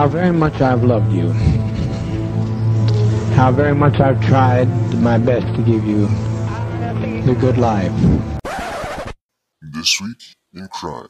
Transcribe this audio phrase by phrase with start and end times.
[0.00, 1.30] how very much I've loved you,
[3.34, 6.06] how very much I've tried my best to give you
[7.26, 7.92] the good life.
[9.60, 10.16] This Week
[10.54, 11.08] in Crime.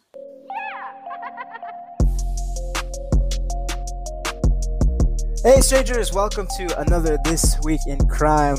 [5.44, 8.56] Hey, strangers, welcome to another This Week in Crime.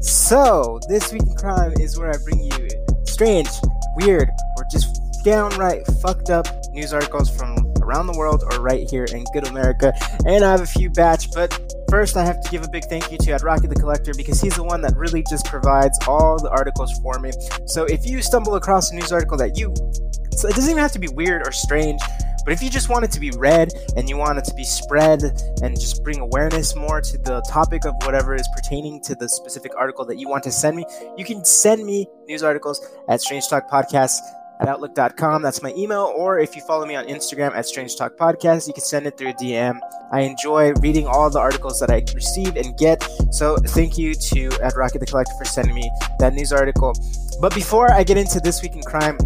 [0.00, 2.68] So, This Week in Crime is where I bring you
[3.02, 3.48] strange,
[3.96, 9.04] weird, or just downright fucked up news articles from around the world or right here
[9.04, 9.92] in good America.
[10.26, 13.10] And I have a few batch, but first I have to give a big thank
[13.12, 16.38] you to Ed Rocky the Collector because he's the one that really just provides all
[16.38, 17.30] the articles for me.
[17.66, 20.98] So if you stumble across a news article that you, it doesn't even have to
[20.98, 22.00] be weird or strange
[22.46, 24.62] but if you just want it to be read and you want it to be
[24.62, 25.20] spread
[25.62, 29.72] and just bring awareness more to the topic of whatever is pertaining to the specific
[29.76, 30.84] article that you want to send me,
[31.18, 34.20] you can send me news articles at Strange Talk Podcast
[34.60, 35.42] at outlook.com.
[35.42, 36.12] That's my email.
[36.16, 39.16] Or if you follow me on Instagram at Strange Talk Podcast, you can send it
[39.18, 39.78] through DM.
[40.12, 43.06] I enjoy reading all the articles that I receive and get.
[43.30, 46.92] So thank you to at Rocky the Collector for sending me that news article.
[47.40, 49.18] But before I get into this week in crime,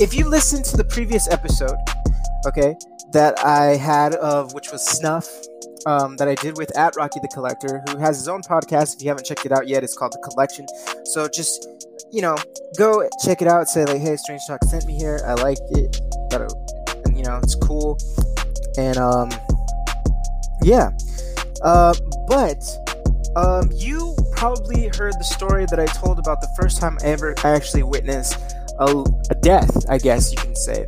[0.00, 1.76] if you listened to the previous episode,
[2.46, 2.74] okay,
[3.12, 5.28] that I had of which was Snuff,
[5.86, 8.96] um, that I did with at Rocky the Collector, who has his own podcast.
[8.96, 10.66] If you haven't checked it out yet, it's called The Collection.
[11.04, 11.66] So just
[12.12, 12.36] you know,
[12.76, 13.68] go check it out.
[13.68, 15.20] Say like, hey, Strange Talk sent me here.
[15.26, 16.00] I liked it.
[16.30, 17.98] It, you know, it's cool.
[18.76, 19.30] And um,
[20.62, 20.90] yeah.
[21.62, 21.94] Uh,
[22.28, 22.62] but
[23.34, 27.34] um, you probably heard the story that I told about the first time I ever
[27.44, 28.38] I actually witnessed
[28.78, 29.88] a, a death.
[29.88, 30.86] I guess you can say.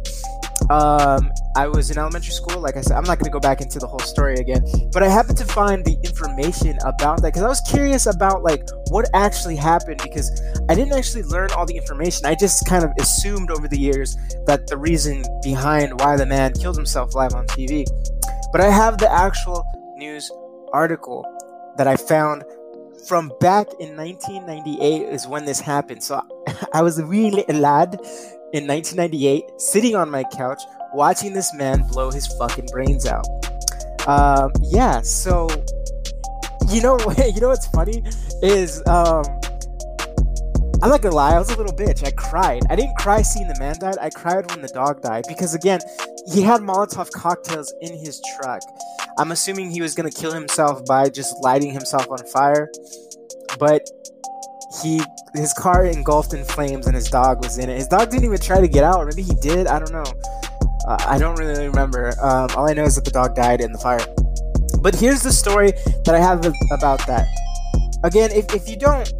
[0.68, 2.60] Um, I was in elementary school.
[2.60, 5.02] Like I said, I'm not going to go back into the whole story again, but
[5.02, 9.08] I happened to find the information about that because I was curious about like what
[9.14, 10.30] actually happened because
[10.69, 12.27] I didn't actually learn all the information.
[12.27, 16.55] I just kind of assumed over the years that the reason behind why the man
[16.55, 17.86] killed himself live on TV.
[18.51, 19.64] But I have the actual
[19.96, 20.30] news
[20.73, 21.24] article
[21.77, 22.42] that I found
[23.07, 26.02] from back in 1998 is when this happened.
[26.02, 26.20] So
[26.73, 27.95] I was a really a lad
[28.52, 30.62] in 1998 sitting on my couch
[30.94, 33.27] watching this man blow his fucking brains out.
[34.06, 35.48] Um, yeah, so
[36.68, 36.98] you know,
[37.34, 38.02] you know what's funny
[38.42, 39.24] is um,
[40.83, 42.04] I'm not gonna lie, I was a little bitch.
[42.04, 42.62] I cried.
[42.70, 43.96] I didn't cry seeing the man died.
[44.00, 45.80] I cried when the dog died because again,
[46.33, 48.62] he had Molotov cocktails in his truck.
[49.18, 52.70] I'm assuming he was gonna kill himself by just lighting himself on fire,
[53.58, 53.88] but
[54.83, 55.00] he
[55.34, 57.77] his car engulfed in flames and his dog was in it.
[57.77, 59.06] His dog didn't even try to get out.
[59.06, 59.66] Maybe he did.
[59.66, 60.04] I don't know.
[60.86, 62.12] Uh, I don't really remember.
[62.20, 64.05] Um, all I know is that the dog died in the fire.
[64.83, 65.72] But here's the story
[66.05, 67.27] that I have about that.
[68.05, 69.11] Again, if, if you don't,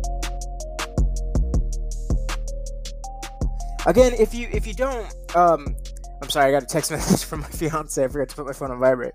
[3.87, 5.75] again, if you if you don't, um,
[6.23, 8.03] I'm sorry, I got a text message from my fiance.
[8.03, 9.15] I forgot to put my phone on vibrate.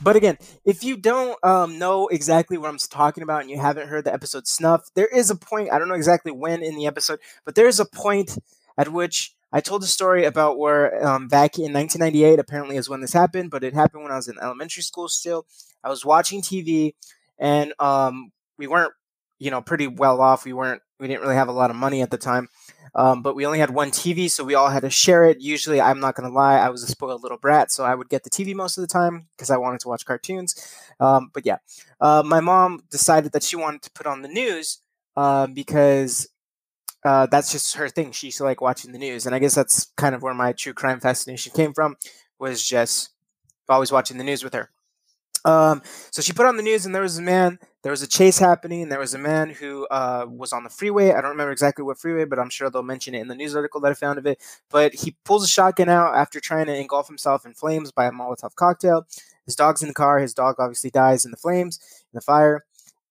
[0.00, 3.88] But again, if you don't um, know exactly what I'm talking about and you haven't
[3.88, 5.70] heard the episode Snuff, there is a point.
[5.70, 8.38] I don't know exactly when in the episode, but there is a point
[8.78, 13.00] at which I told a story about where um, back in 1998, apparently is when
[13.00, 15.46] this happened, but it happened when I was in elementary school still.
[15.84, 16.94] I was watching TV
[17.38, 18.92] and um, we weren't,
[19.38, 20.44] you know, pretty well off.
[20.44, 22.48] We weren't, we didn't really have a lot of money at the time,
[22.96, 25.40] um, but we only had one TV, so we all had to share it.
[25.40, 28.08] Usually, I'm not going to lie, I was a spoiled little brat, so I would
[28.08, 30.54] get the TV most of the time because I wanted to watch cartoons.
[30.98, 31.58] Um, but yeah,
[32.00, 34.78] uh, my mom decided that she wanted to put on the news
[35.16, 36.28] uh, because
[37.04, 38.12] uh, that's just her thing.
[38.12, 40.52] She used to like watching the news, and I guess that's kind of where my
[40.52, 41.96] true crime fascination came from.
[42.38, 43.10] Was just
[43.68, 44.70] always watching the news with her.
[45.44, 47.58] Um, so she put on the news, and there was a man.
[47.82, 50.70] There was a chase happening, and there was a man who uh, was on the
[50.70, 51.10] freeway.
[51.10, 53.54] I don't remember exactly what freeway, but I'm sure they'll mention it in the news
[53.54, 54.38] article that I found of it.
[54.70, 58.10] But he pulls a shotgun out after trying to engulf himself in flames by a
[58.10, 59.06] Molotov cocktail.
[59.44, 60.18] His dog's in the car.
[60.18, 62.64] His dog obviously dies in the flames, in the fire,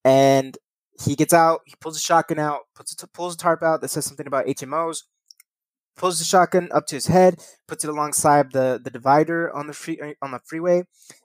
[0.03, 0.57] and
[1.01, 4.05] he gets out, he pulls a shotgun out, puts pulls a tarp out that says
[4.05, 5.03] something about HMOs,
[5.95, 9.73] pulls the shotgun up to his head, puts it alongside the, the divider on the
[9.73, 10.83] free on the freeway,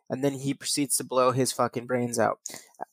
[0.09, 2.38] and then he proceeds to blow his fucking brains out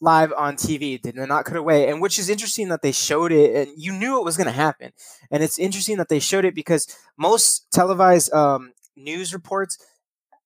[0.01, 1.01] live on TV.
[1.01, 4.19] Did not cut away, and which is interesting that they showed it, and you knew
[4.19, 4.92] it was going to happen.
[5.31, 6.88] And it's interesting that they showed it because
[7.18, 9.78] most televised um, news reports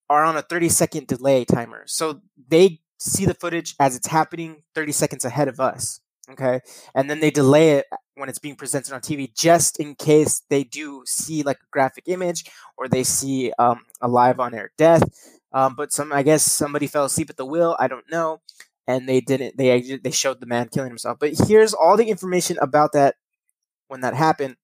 [0.09, 4.63] are on a 30 second delay timer, so they see the footage as it's happening
[4.75, 6.61] 30 seconds ahead of us okay?
[6.95, 7.85] And then they delay it
[8.15, 12.03] when it's being presented on tv just in case they do see like a graphic
[12.07, 12.43] image
[12.77, 15.03] or they see um, a live on air death.
[15.51, 18.39] Um, but some i guess somebody fell asleep at the wheel i don't know
[18.85, 21.17] and they didn't they they showed the man killing himself.
[21.19, 23.15] But here's all the information about that
[23.87, 24.57] when that happened.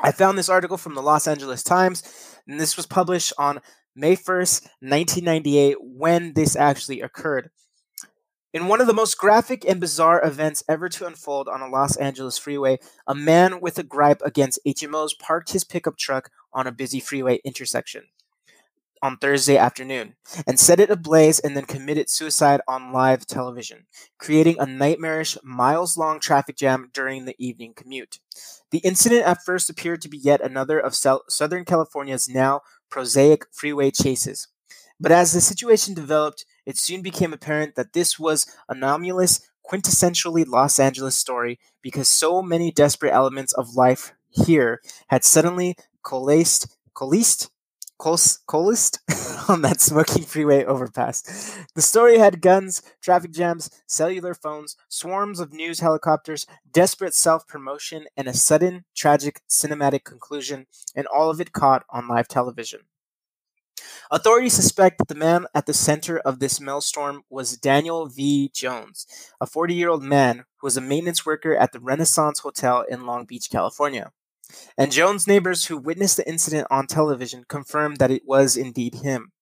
[0.00, 2.02] I found this article from the los angeles times
[2.46, 3.60] and this was published on
[3.94, 7.50] May 1st, 1998, when this actually occurred.
[8.54, 11.96] In one of the most graphic and bizarre events ever to unfold on a Los
[11.96, 16.72] Angeles freeway, a man with a gripe against HMOs parked his pickup truck on a
[16.72, 18.04] busy freeway intersection
[19.02, 20.14] on Thursday afternoon
[20.46, 23.86] and set it ablaze and then committed suicide on live television,
[24.18, 28.18] creating a nightmarish miles long traffic jam during the evening commute.
[28.70, 33.90] The incident at first appeared to be yet another of Southern California's now prosaic freeway
[33.90, 34.48] chases.
[35.00, 40.78] But as the situation developed, it soon became apparent that this was anomalous, quintessentially Los
[40.78, 47.50] Angeles story because so many desperate elements of life here had suddenly coalesced, coalesced
[47.98, 49.00] coalesced
[49.48, 51.56] on that smoking freeway overpass.
[51.74, 58.06] The story had guns, traffic jams, cellular phones, swarms of news helicopters, desperate self promotion,
[58.14, 62.82] and a sudden, tragic cinematic conclusion, and all of it caught on live television.
[64.10, 68.50] Authorities suspect that the man at the center of this maelstrom was Daniel V.
[68.54, 69.06] Jones,
[69.40, 73.06] a 40 year old man who was a maintenance worker at the Renaissance Hotel in
[73.06, 74.12] Long Beach, California.
[74.76, 79.32] And Jones' neighbors who witnessed the incident on television confirmed that it was indeed him.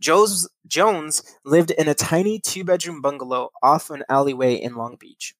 [0.00, 5.34] Jones, Jones lived in a tiny two bedroom bungalow off an alleyway in Long Beach.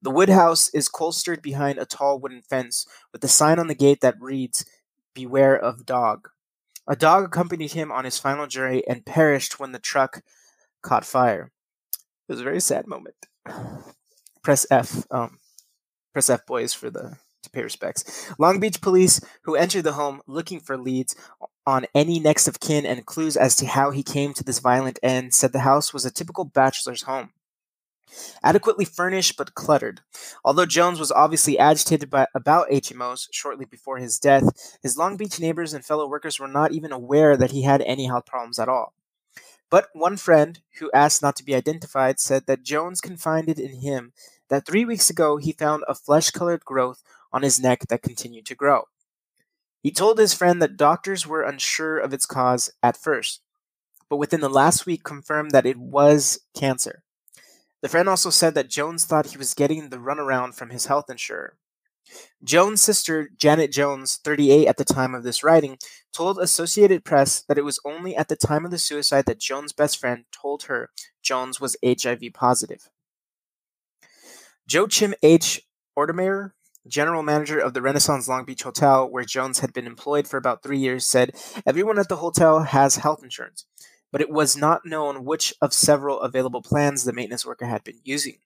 [0.00, 3.74] The wood house is cloistered behind a tall wooden fence with a sign on the
[3.74, 4.64] gate that reads,
[5.14, 6.28] Beware of dog.
[6.86, 10.22] A dog accompanied him on his final journey and perished when the truck
[10.82, 11.50] caught fire.
[12.28, 13.16] It was a very sad moment.
[14.42, 15.38] Press F, um,
[16.12, 18.30] press F, boys, for the to pay respects.
[18.38, 21.14] Long Beach police, who entered the home looking for leads
[21.66, 24.98] on any next of kin and clues as to how he came to this violent
[25.02, 27.30] end, said the house was a typical bachelor's home.
[28.42, 30.00] Adequately furnished but cluttered.
[30.44, 35.40] Although Jones was obviously agitated by, about HMOs shortly before his death, his Long Beach
[35.40, 38.68] neighbors and fellow workers were not even aware that he had any health problems at
[38.68, 38.94] all.
[39.70, 44.12] But one friend, who asked not to be identified, said that Jones confided in him
[44.48, 47.02] that three weeks ago he found a flesh colored growth
[47.32, 48.84] on his neck that continued to grow.
[49.82, 53.42] He told his friend that doctors were unsure of its cause at first,
[54.08, 57.03] but within the last week confirmed that it was cancer.
[57.84, 61.10] The friend also said that Jones thought he was getting the runaround from his health
[61.10, 61.58] insurer.
[62.42, 65.76] Jones' sister, Janet Jones, 38 at the time of this writing,
[66.10, 69.74] told Associated Press that it was only at the time of the suicide that Jones'
[69.74, 70.92] best friend told her
[71.22, 72.88] Jones was HIV positive.
[74.66, 75.60] Joachim H.
[75.94, 76.52] Ordemeyer,
[76.88, 80.62] general manager of the Renaissance Long Beach Hotel, where Jones had been employed for about
[80.62, 81.32] three years, said
[81.66, 83.66] everyone at the hotel has health insurance,
[84.14, 87.98] but it was not known which of several available plans the maintenance worker had been
[88.04, 88.38] using.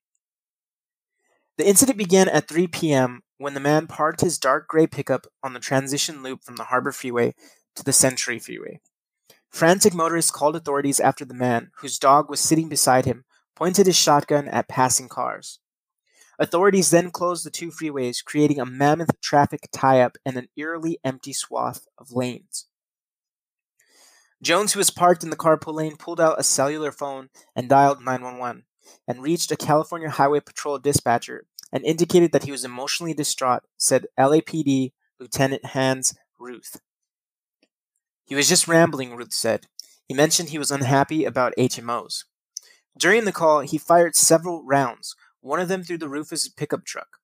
[1.58, 3.20] The incident began at 3 p.m.
[3.36, 6.90] when the man parked his dark gray pickup on the transition loop from the Harbor
[6.90, 7.34] Freeway
[7.76, 8.80] to the Century Freeway.
[9.50, 13.94] Frantic motorists called authorities after the man, whose dog was sitting beside him, pointed his
[13.94, 15.58] shotgun at passing cars.
[16.38, 20.98] Authorities then closed the two freeways, creating a mammoth traffic tie up and an eerily
[21.04, 22.68] empty swath of lanes.
[24.42, 28.04] Jones, who was parked in the carpool lane, pulled out a cellular phone and dialed
[28.04, 28.64] 911
[29.06, 34.06] and reached a California Highway Patrol dispatcher and indicated that he was emotionally distraught, said
[34.18, 36.80] LAPD Lieutenant Hans Ruth.
[38.24, 39.66] He was just rambling, Ruth said.
[40.06, 42.24] He mentioned he was unhappy about HMOs.
[42.96, 46.48] During the call, he fired several rounds, one of them through the roof of his
[46.48, 47.17] pickup truck.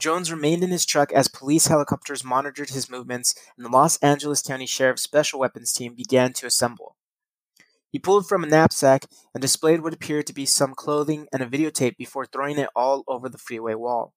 [0.00, 4.40] Jones remained in his truck as police helicopters monitored his movements and the Los Angeles
[4.40, 6.96] County Sheriff's Special Weapons Team began to assemble.
[7.90, 9.04] He pulled from a knapsack
[9.34, 13.04] and displayed what appeared to be some clothing and a videotape before throwing it all
[13.06, 14.14] over the freeway wall.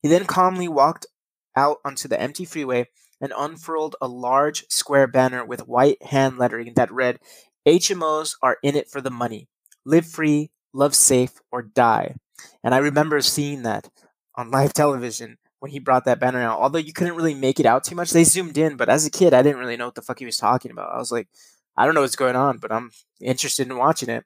[0.00, 1.06] He then calmly walked
[1.54, 2.88] out onto the empty freeway
[3.20, 7.18] and unfurled a large square banner with white hand lettering that read,
[7.66, 9.48] HMOs are in it for the money.
[9.84, 12.14] Live free, love safe, or die.
[12.62, 13.88] And I remember seeing that
[14.36, 16.60] on live television when he brought that banner out.
[16.60, 18.76] Although you couldn't really make it out too much, they zoomed in.
[18.76, 20.92] But as a kid, I didn't really know what the fuck he was talking about.
[20.92, 21.28] I was like,
[21.76, 22.90] I don't know what's going on, but I'm
[23.20, 24.24] interested in watching it.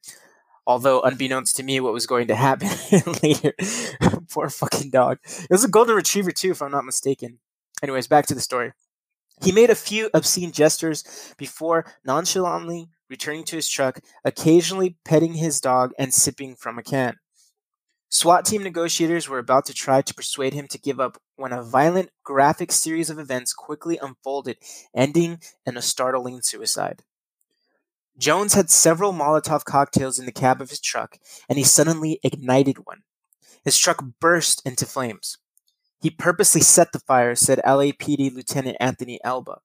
[0.67, 2.69] Although, unbeknownst to me, what was going to happen
[3.23, 3.55] later.
[4.31, 5.19] Poor fucking dog.
[5.25, 7.39] It was a golden retriever, too, if I'm not mistaken.
[7.83, 8.73] Anyways, back to the story.
[9.43, 15.61] He made a few obscene gestures before nonchalantly returning to his truck, occasionally petting his
[15.61, 17.17] dog and sipping from a can.
[18.13, 21.63] SWAT team negotiators were about to try to persuade him to give up when a
[21.63, 24.57] violent, graphic series of events quickly unfolded,
[24.93, 27.05] ending in a startling suicide.
[28.19, 32.85] Jones had several Molotov cocktails in the cab of his truck, and he suddenly ignited
[32.85, 33.03] one.
[33.65, 35.39] His truck burst into flames.
[36.01, 39.59] He purposely set the fire, said LAPD Lieutenant Anthony Elba.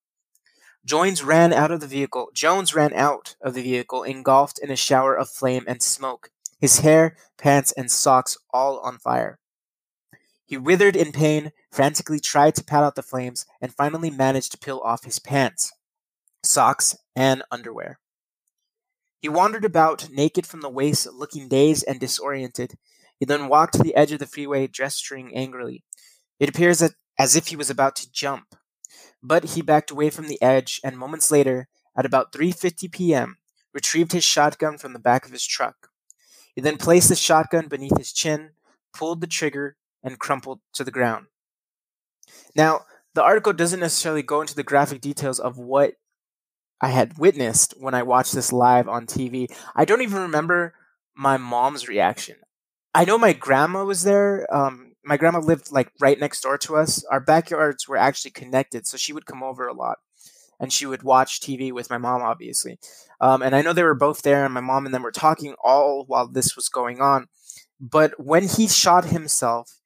[0.85, 2.29] Jones ran out of the vehicle.
[2.35, 6.79] Jones ran out of the vehicle, engulfed in a shower of flame and smoke, his
[6.79, 9.39] hair, pants, and socks all on fire.
[10.45, 14.57] He withered in pain, frantically tried to pat out the flames, and finally managed to
[14.57, 15.73] peel off his pants,
[16.43, 17.99] socks, and underwear.
[19.19, 22.75] He wandered about, naked from the waist, looking dazed and disoriented.
[23.19, 25.83] He then walked to the edge of the freeway, gesturing angrily.
[26.39, 26.83] It appears
[27.17, 28.55] as if he was about to jump.
[29.23, 33.37] But he backed away from the edge and moments later, at about 3:50 p.m.,
[33.73, 35.89] retrieved his shotgun from the back of his truck.
[36.55, 38.51] He then placed the shotgun beneath his chin,
[38.93, 41.27] pulled the trigger, and crumpled to the ground.
[42.55, 45.93] Now, the article doesn't necessarily go into the graphic details of what
[46.81, 49.53] I had witnessed when I watched this live on TV.
[49.75, 50.73] I don't even remember
[51.15, 52.37] my mom's reaction.
[52.93, 54.47] I know my grandma was there.
[54.53, 57.03] Um, my grandma lived like right next door to us.
[57.05, 59.97] Our backyards were actually connected, so she would come over a lot,
[60.59, 62.79] and she would watch TV with my mom, obviously.
[63.21, 65.55] Um, and I know they were both there, and my mom and them were talking
[65.63, 67.27] all while this was going on.
[67.79, 69.79] But when he shot himself,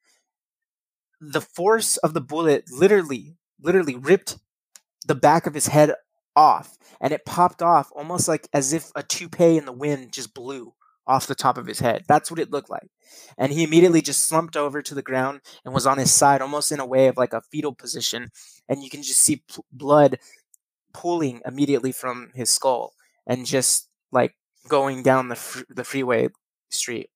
[1.20, 4.38] the force of the bullet literally, literally ripped
[5.08, 5.94] the back of his head
[6.36, 10.34] off, and it popped off almost like as if a toupee in the wind just
[10.34, 10.74] blew
[11.10, 12.04] off the top of his head.
[12.08, 12.88] That's what it looked like.
[13.38, 16.72] And he immediately just slumped over to the ground and was on his side, almost
[16.72, 18.30] in a way of like a fetal position.
[18.70, 20.20] And you can just see blood
[20.94, 22.94] pooling immediately from his skull
[23.28, 24.36] and just like
[24.68, 26.30] going down the, fr- the freeway
[26.70, 27.10] street.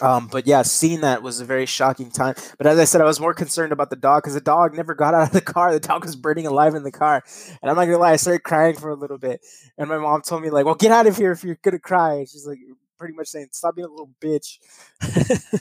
[0.00, 2.34] Um, but yeah, seeing that was a very shocking time.
[2.56, 4.94] But as I said, I was more concerned about the dog because the dog never
[4.94, 5.72] got out of the car.
[5.72, 7.22] The dog was burning alive in the car,
[7.60, 9.44] and I'm not gonna lie, I started crying for a little bit.
[9.76, 12.24] And my mom told me like, "Well, get out of here if you're gonna cry."
[12.26, 12.58] She's like,
[12.98, 14.58] pretty much saying, "Stop being a little bitch."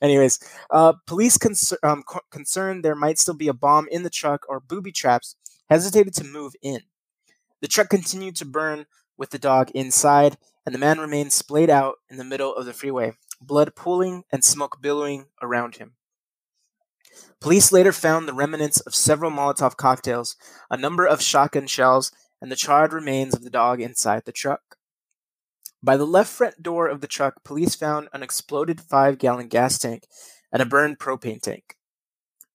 [0.00, 0.38] Anyways,
[0.70, 4.44] uh, police concer- um, co- concerned there might still be a bomb in the truck
[4.48, 5.34] or booby traps
[5.68, 6.80] hesitated to move in.
[7.60, 11.96] The truck continued to burn with the dog inside, and the man remained splayed out
[12.10, 15.92] in the middle of the freeway blood pooling and smoke billowing around him.
[17.40, 20.36] Police later found the remnants of several Molotov cocktails,
[20.70, 24.76] a number of shotgun shells, and the charred remains of the dog inside the truck.
[25.82, 29.78] By the left front door of the truck, police found an exploded five gallon gas
[29.78, 30.04] tank
[30.50, 31.76] and a burned propane tank.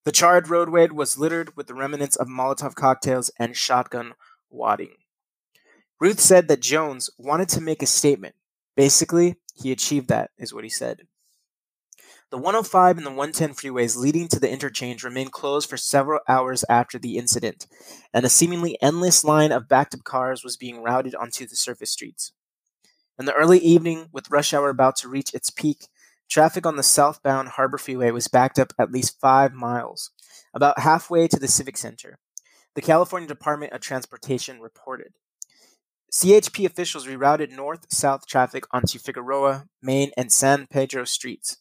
[0.03, 4.13] The charred roadway was littered with the remnants of Molotov cocktails and shotgun
[4.49, 4.95] wadding.
[5.99, 8.33] Ruth said that Jones wanted to make a statement.
[8.75, 11.01] Basically, he achieved that, is what he said.
[12.31, 16.63] The 105 and the 110 freeways leading to the interchange remained closed for several hours
[16.69, 17.67] after the incident,
[18.13, 21.91] and a seemingly endless line of backed up cars was being routed onto the surface
[21.91, 22.31] streets.
[23.19, 25.87] In the early evening, with rush hour about to reach its peak,
[26.31, 30.11] traffic on the southbound Harbor Freeway was backed up at least five miles,
[30.53, 32.17] about halfway to the Civic Center.
[32.73, 35.13] The California Department of Transportation reported.
[36.11, 41.57] CHP officials rerouted north south traffic onto Figueroa, Main, and San Pedro streets.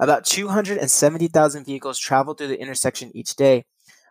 [0.00, 3.64] About 270,000 vehicles traveled through the intersection each day.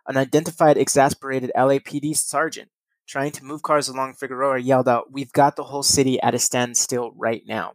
[0.08, 2.70] An identified exasperated LAPD sergeant
[3.08, 6.40] trying to move cars along Figueroa yelled out, We've got the whole city at a
[6.40, 7.74] standstill right now.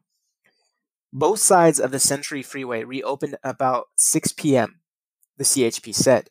[1.19, 4.81] Both sides of the Century Freeway reopened about 6 p.m.,
[5.39, 6.29] the CHP said.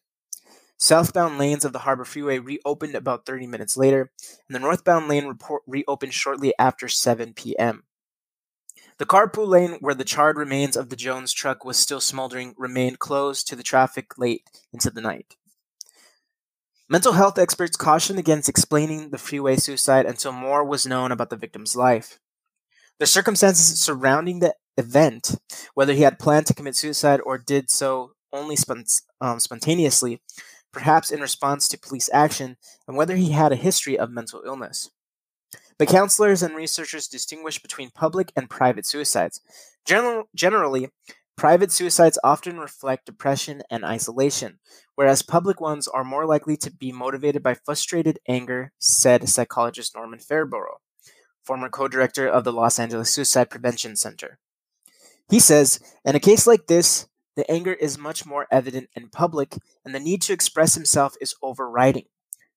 [0.78, 4.12] Southbound lanes of the Harbor Freeway reopened about 30 minutes later,
[4.48, 7.86] and the northbound lane report reopened shortly after 7 p.m.
[9.00, 13.00] The carpool lane where the charred remains of the Jones truck was still smoldering remained
[13.00, 15.36] closed to the traffic late into the night.
[16.88, 21.38] Mental health experts cautioned against explaining the freeway suicide until more was known about the
[21.38, 22.20] victim's life.
[23.00, 25.36] The circumstances surrounding the event,
[25.74, 30.22] whether he had planned to commit suicide or did so only spont- um, spontaneously,
[30.72, 34.92] perhaps in response to police action, and whether he had a history of mental illness.
[35.78, 39.42] But counselors and researchers distinguish between public and private suicides.
[39.86, 40.90] General, generally,
[41.38, 44.60] private suicides often reflect depression and isolation,
[44.96, 50.20] whereas public ones are more likely to be motivated by frustrated anger, said psychologist Norman
[50.20, 50.78] Farberow,
[51.44, 54.40] former co director of the Los Angeles Suicide Prevention Center.
[55.30, 59.58] He says, in a case like this, the anger is much more evident in public,
[59.84, 62.06] and the need to express himself is overriding.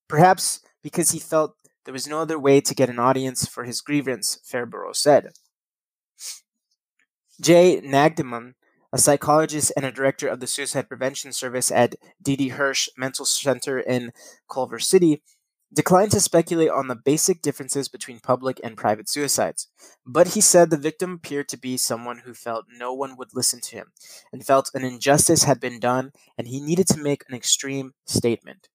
[0.07, 3.81] Perhaps because he felt there was no other way to get an audience for his
[3.81, 5.31] grievance, Farberow said.
[7.41, 8.55] Jay Nagdeman,
[8.93, 13.79] a psychologist and a director of the suicide prevention service at Didi Hirsch Mental Center
[13.79, 14.13] in
[14.51, 15.23] Culver City,
[15.73, 19.69] declined to speculate on the basic differences between public and private suicides,
[20.07, 23.61] but he said the victim appeared to be someone who felt no one would listen
[23.61, 23.93] to him
[24.33, 28.69] and felt an injustice had been done and he needed to make an extreme statement.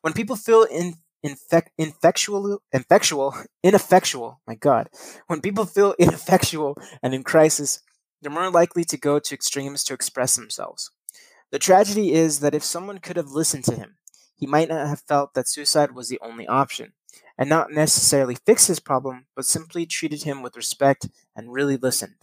[0.00, 4.40] When people feel in, infect, infectual, infectual, ineffectual.
[4.46, 4.88] My God,
[5.26, 7.80] when people feel ineffectual and in crisis,
[8.22, 10.90] they're more likely to go to extremes to express themselves.
[11.50, 13.96] The tragedy is that if someone could have listened to him,
[14.36, 16.92] he might not have felt that suicide was the only option,
[17.38, 22.16] and not necessarily fix his problem, but simply treated him with respect and really listened.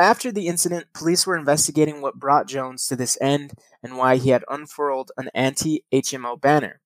[0.00, 4.30] After the incident, police were investigating what brought Jones to this end and why he
[4.30, 6.80] had unfurled an anti HMO banner.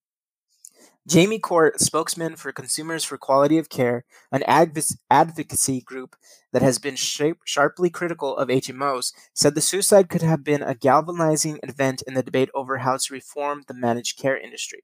[1.07, 4.43] Jamie Court, spokesman for Consumers for Quality of Care, an
[5.11, 6.17] advocacy group
[6.51, 11.61] that has been sharply critical of HMOs, said the suicide could have been a galvanizing
[11.63, 14.83] event in the debate over how to reform the managed care industry.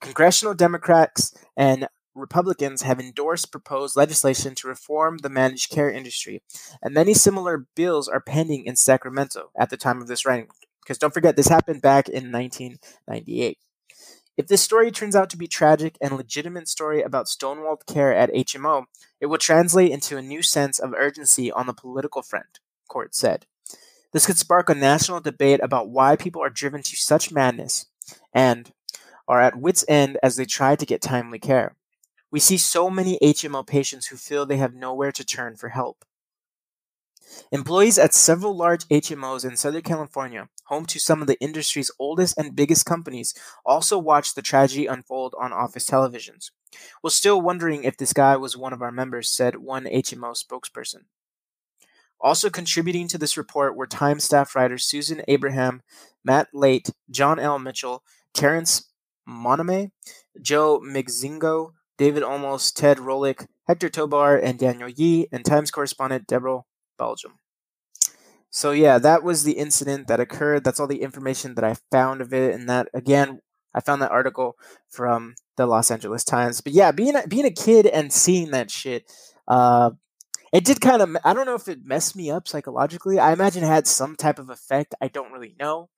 [0.00, 6.42] Congressional Democrats and Republicans have endorsed proposed legislation to reform the managed care industry,
[6.80, 10.48] and many similar bills are pending in Sacramento at the time of this writing.
[10.82, 13.58] Because don't forget, this happened back in 1998.
[14.36, 18.32] If this story turns out to be tragic and legitimate story about stonewalled care at
[18.32, 18.86] HMO,
[19.20, 23.46] it will translate into a new sense of urgency on the political front, Court said.
[24.12, 27.86] This could spark a national debate about why people are driven to such madness
[28.32, 28.72] and
[29.28, 31.76] are at wits' end as they try to get timely care.
[32.30, 36.04] We see so many HMO patients who feel they have nowhere to turn for help.
[37.50, 42.36] Employees at several large HMOs in Southern California, home to some of the industry's oldest
[42.38, 46.50] and biggest companies, also watched the tragedy unfold on office televisions.
[47.02, 51.04] We're still wondering if this guy was one of our members, said one HMO spokesperson.
[52.20, 55.82] Also contributing to this report were Time staff writers Susan Abraham,
[56.24, 57.58] Matt Lait, John L.
[57.58, 58.02] Mitchell,
[58.32, 58.90] Terrence
[59.28, 59.90] Moname,
[60.40, 66.62] Joe Mozingo, David Olmos, Ted Rohrlich, Hector Tobar, and Daniel Yee, and Times correspondent Deborah
[66.98, 67.38] Belgum.
[68.50, 70.62] So yeah, that was the incident that occurred.
[70.62, 73.40] That's all the information that I found of it, and that again,
[73.74, 74.56] I found that article
[74.88, 76.60] from the Los Angeles Times.
[76.60, 79.10] But yeah, being a, being a kid and seeing that shit,
[79.48, 79.90] uh,
[80.52, 81.16] it did kind of.
[81.24, 83.18] I don't know if it messed me up psychologically.
[83.18, 84.94] I imagine it had some type of effect.
[85.00, 85.88] I don't really know.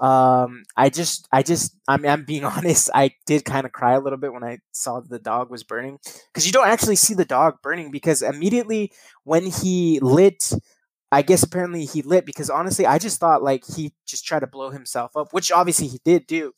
[0.00, 2.90] Um, I just, I just, I mean, I'm being honest.
[2.94, 5.98] I did kind of cry a little bit when I saw the dog was burning
[6.32, 8.92] because you don't actually see the dog burning because immediately
[9.24, 10.52] when he lit,
[11.10, 14.46] I guess apparently he lit because honestly, I just thought like he just tried to
[14.46, 16.52] blow himself up, which obviously he did do.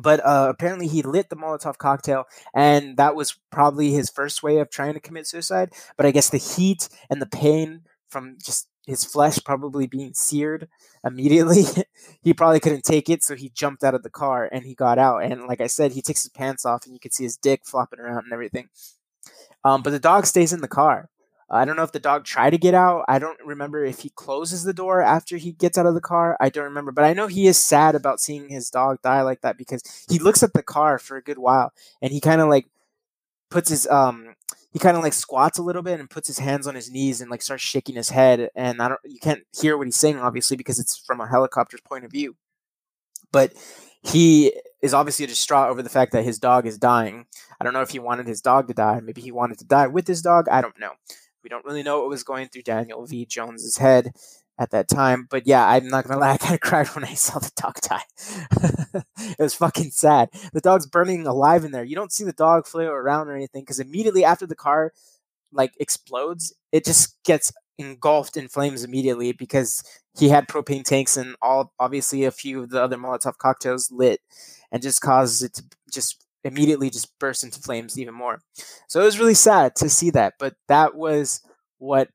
[0.00, 4.58] But uh, apparently, he lit the Molotov cocktail, and that was probably his first way
[4.58, 5.72] of trying to commit suicide.
[5.96, 10.68] But I guess the heat and the pain from just his flesh probably being seared
[11.04, 11.64] immediately.
[12.22, 14.98] he probably couldn't take it, so he jumped out of the car and he got
[14.98, 15.22] out.
[15.22, 17.62] And like I said, he takes his pants off and you can see his dick
[17.64, 18.70] flopping around and everything.
[19.62, 21.10] Um, but the dog stays in the car.
[21.50, 23.04] I don't know if the dog tried to get out.
[23.08, 26.36] I don't remember if he closes the door after he gets out of the car.
[26.40, 29.40] I don't remember, but I know he is sad about seeing his dog die like
[29.42, 31.72] that because he looks at the car for a good while
[32.02, 32.66] and he kind of like
[33.50, 34.34] puts his um
[34.70, 37.20] he kind of like squats a little bit and puts his hands on his knees
[37.20, 40.18] and like starts shaking his head and I don't you can't hear what he's saying
[40.18, 42.36] obviously because it's from a helicopter's point of view.
[43.32, 43.52] But
[44.02, 47.26] he is obviously distraught over the fact that his dog is dying.
[47.60, 49.00] I don't know if he wanted his dog to die.
[49.00, 50.48] Maybe he wanted to die with his dog.
[50.48, 50.92] I don't know.
[51.42, 53.26] We don't really know what was going through Daniel V.
[53.26, 54.12] Jones's head
[54.58, 55.26] at that time.
[55.30, 57.80] But yeah, I'm not gonna lie, I kind of cried when I saw the dog
[57.80, 59.02] die.
[59.18, 60.30] it was fucking sad.
[60.52, 61.84] The dog's burning alive in there.
[61.84, 64.92] You don't see the dog flail around or anything because immediately after the car
[65.52, 69.82] like explodes, it just gets engulfed in flames immediately because
[70.18, 74.20] he had propane tanks and all obviously a few of the other Molotov cocktails lit
[74.72, 78.40] and just causes it to just immediately just burst into flames even more.
[78.88, 81.40] So it was really sad to see that, but that was
[81.78, 82.08] what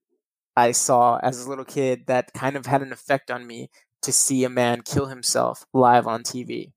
[0.55, 3.69] I saw as a little kid that kind of had an effect on me
[4.03, 6.71] to see a man kill himself live on TV.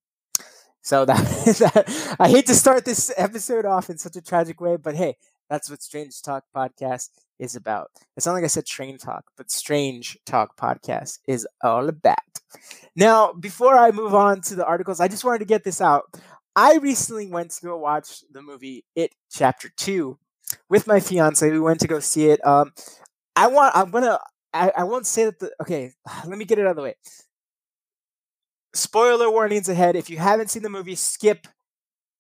[0.83, 1.17] So that,
[1.59, 5.17] that I hate to start this episode off in such a tragic way, but hey,
[5.51, 7.91] that's what Strange Talk podcast is about.
[8.17, 12.17] It's not like I said train talk, but Strange Talk podcast is all about.
[12.95, 16.05] Now, before I move on to the articles, I just wanted to get this out.
[16.55, 20.19] I recently went to go watch the movie It Chapter Two
[20.69, 21.51] with my fiance.
[21.51, 22.45] We went to go see it.
[22.47, 22.73] Um,
[23.37, 23.77] I want.
[23.77, 24.19] I'm gonna.
[24.53, 25.53] I, I won't say that the.
[25.61, 25.93] Okay,
[26.27, 26.97] let me get it out of the way.
[28.75, 29.97] Spoiler warnings ahead.
[29.97, 31.47] If you haven't seen the movie, skip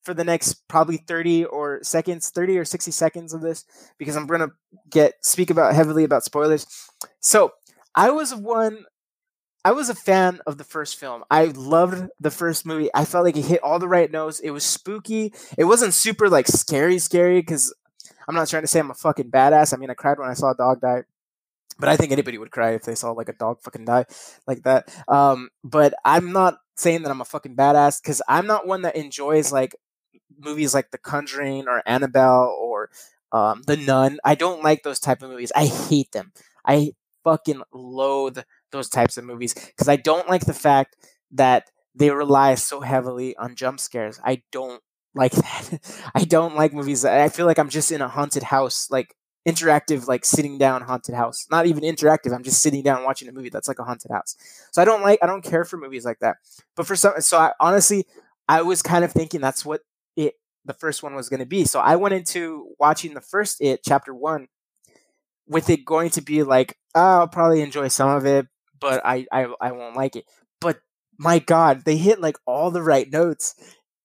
[0.06, 3.64] for the next probably 30 or seconds 30 or 60 seconds of this
[3.98, 4.52] because i'm going to
[4.88, 6.64] get speak about heavily about spoilers
[7.20, 7.50] so
[7.96, 8.84] i was one
[9.64, 13.24] i was a fan of the first film i loved the first movie i felt
[13.24, 17.00] like it hit all the right notes it was spooky it wasn't super like scary
[17.00, 17.74] scary because
[18.28, 19.74] I'm not trying to say I'm a fucking badass.
[19.74, 21.04] I mean, I cried when I saw a dog die,
[21.78, 24.06] but I think anybody would cry if they saw like a dog fucking die
[24.46, 24.88] like that.
[25.08, 28.96] Um, but I'm not saying that I'm a fucking badass because I'm not one that
[28.96, 29.74] enjoys like
[30.38, 32.90] movies like The Conjuring or Annabelle or
[33.32, 34.18] um, The Nun.
[34.24, 35.52] I don't like those type of movies.
[35.54, 36.32] I hate them.
[36.64, 36.92] I
[37.24, 38.38] fucking loathe
[38.72, 40.96] those types of movies because I don't like the fact
[41.32, 44.20] that they rely so heavily on jump scares.
[44.24, 44.82] I don't
[45.16, 45.80] like that.
[46.14, 49.14] I don't like movies I feel like I'm just in a haunted house, like
[49.48, 51.46] interactive, like sitting down haunted house.
[51.50, 52.34] Not even interactive.
[52.34, 54.36] I'm just sitting down watching a movie that's like a haunted house.
[54.72, 56.36] So I don't like, I don't care for movies like that.
[56.74, 58.06] But for some, so I honestly,
[58.48, 59.80] I was kind of thinking that's what
[60.16, 61.64] it, the first one was going to be.
[61.64, 64.48] So I went into watching the first It, chapter one,
[65.48, 68.46] with it going to be like, oh, I'll probably enjoy some of it,
[68.80, 70.24] but I, I, I won't like it.
[70.60, 70.80] But
[71.18, 73.54] my God, they hit like all the right notes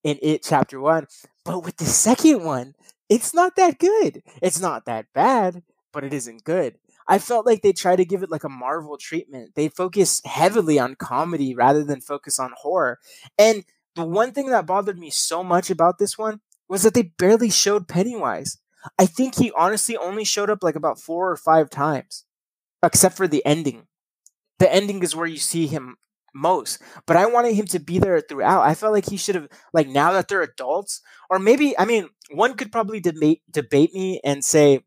[0.03, 1.07] in it chapter one.
[1.45, 2.75] But with the second one,
[3.09, 4.23] it's not that good.
[4.41, 6.77] It's not that bad, but it isn't good.
[7.07, 9.55] I felt like they tried to give it like a Marvel treatment.
[9.55, 12.99] They focus heavily on comedy rather than focus on horror.
[13.37, 17.01] And the one thing that bothered me so much about this one was that they
[17.01, 18.59] barely showed Pennywise.
[18.97, 22.25] I think he honestly only showed up like about four or five times,
[22.81, 23.87] except for the ending.
[24.59, 25.97] The ending is where you see him
[26.33, 26.81] most.
[27.05, 28.61] But I wanted him to be there throughout.
[28.63, 32.09] I felt like he should have like now that they're adults, or maybe I mean,
[32.31, 34.81] one could probably debate debate me and say,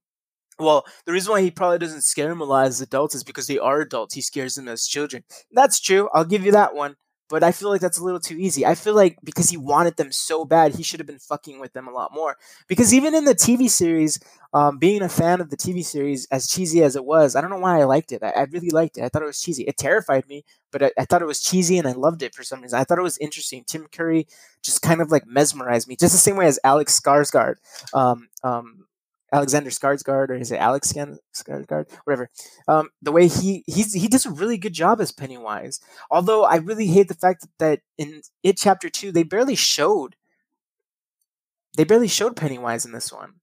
[0.59, 3.47] well, the reason why he probably doesn't scare them a lot as adults is because
[3.49, 4.15] they are adults.
[4.15, 5.25] He scares them as children.
[5.53, 6.09] That's true.
[6.15, 6.97] I'll give you that one
[7.35, 8.65] but I feel like that's a little too easy.
[8.65, 11.73] I feel like because he wanted them so bad, he should have been fucking with
[11.73, 12.37] them a lot more.
[12.69, 14.21] Because even in the TV series,
[14.53, 17.51] um, being a fan of the TV series, as cheesy as it was, I don't
[17.51, 18.23] know why I liked it.
[18.23, 19.03] I, I really liked it.
[19.03, 19.65] I thought it was cheesy.
[19.65, 22.45] It terrified me, but I, I, thought it was cheesy and I loved it for
[22.45, 22.79] some reason.
[22.79, 23.65] I thought it was interesting.
[23.67, 24.29] Tim Curry
[24.63, 27.57] just kind of like mesmerized me, just the same way as Alex Skarsgård.
[27.93, 28.84] Um, um,
[29.35, 32.31] Alexander Skarsgård or is it Alex Skarsgård, whatever.
[32.69, 35.81] Um, the way he he's he does a really good job as Pennywise.
[36.09, 40.15] Although I really hate the fact that in it chapter two they barely showed
[41.77, 43.35] they barely showed Pennywise in this one.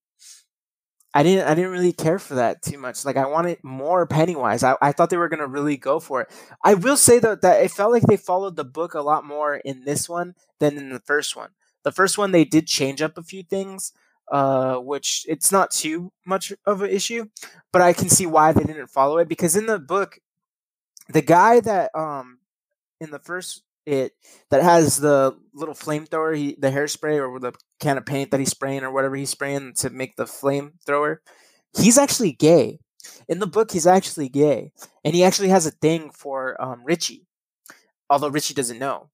[1.13, 3.03] I didn't I didn't really care for that too much.
[3.03, 4.63] Like I wanted more Pennywise.
[4.63, 6.29] I, I thought they were gonna really go for it.
[6.63, 9.55] I will say though that it felt like they followed the book a lot more
[9.57, 11.49] in this one than in the first one.
[11.83, 13.91] The first one they did change up a few things,
[14.29, 17.25] uh, which it's not too much of an issue,
[17.71, 20.19] but I can see why they didn't follow it because in the book,
[21.09, 22.39] the guy that um
[22.99, 24.13] in the first it
[24.49, 28.51] that has the little flamethrower, he the hairspray or the can of paint that he's
[28.51, 31.17] spraying or whatever he's spraying to make the flamethrower,
[31.77, 32.79] he's actually gay.
[33.27, 34.71] In the book, he's actually gay,
[35.03, 37.25] and he actually has a thing for um, Richie,
[38.09, 39.10] although Richie doesn't know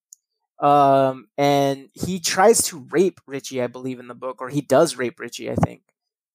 [0.59, 4.95] um, and he tries to rape Richie, I believe, in the book, or he does
[4.95, 5.81] rape Richie, I think.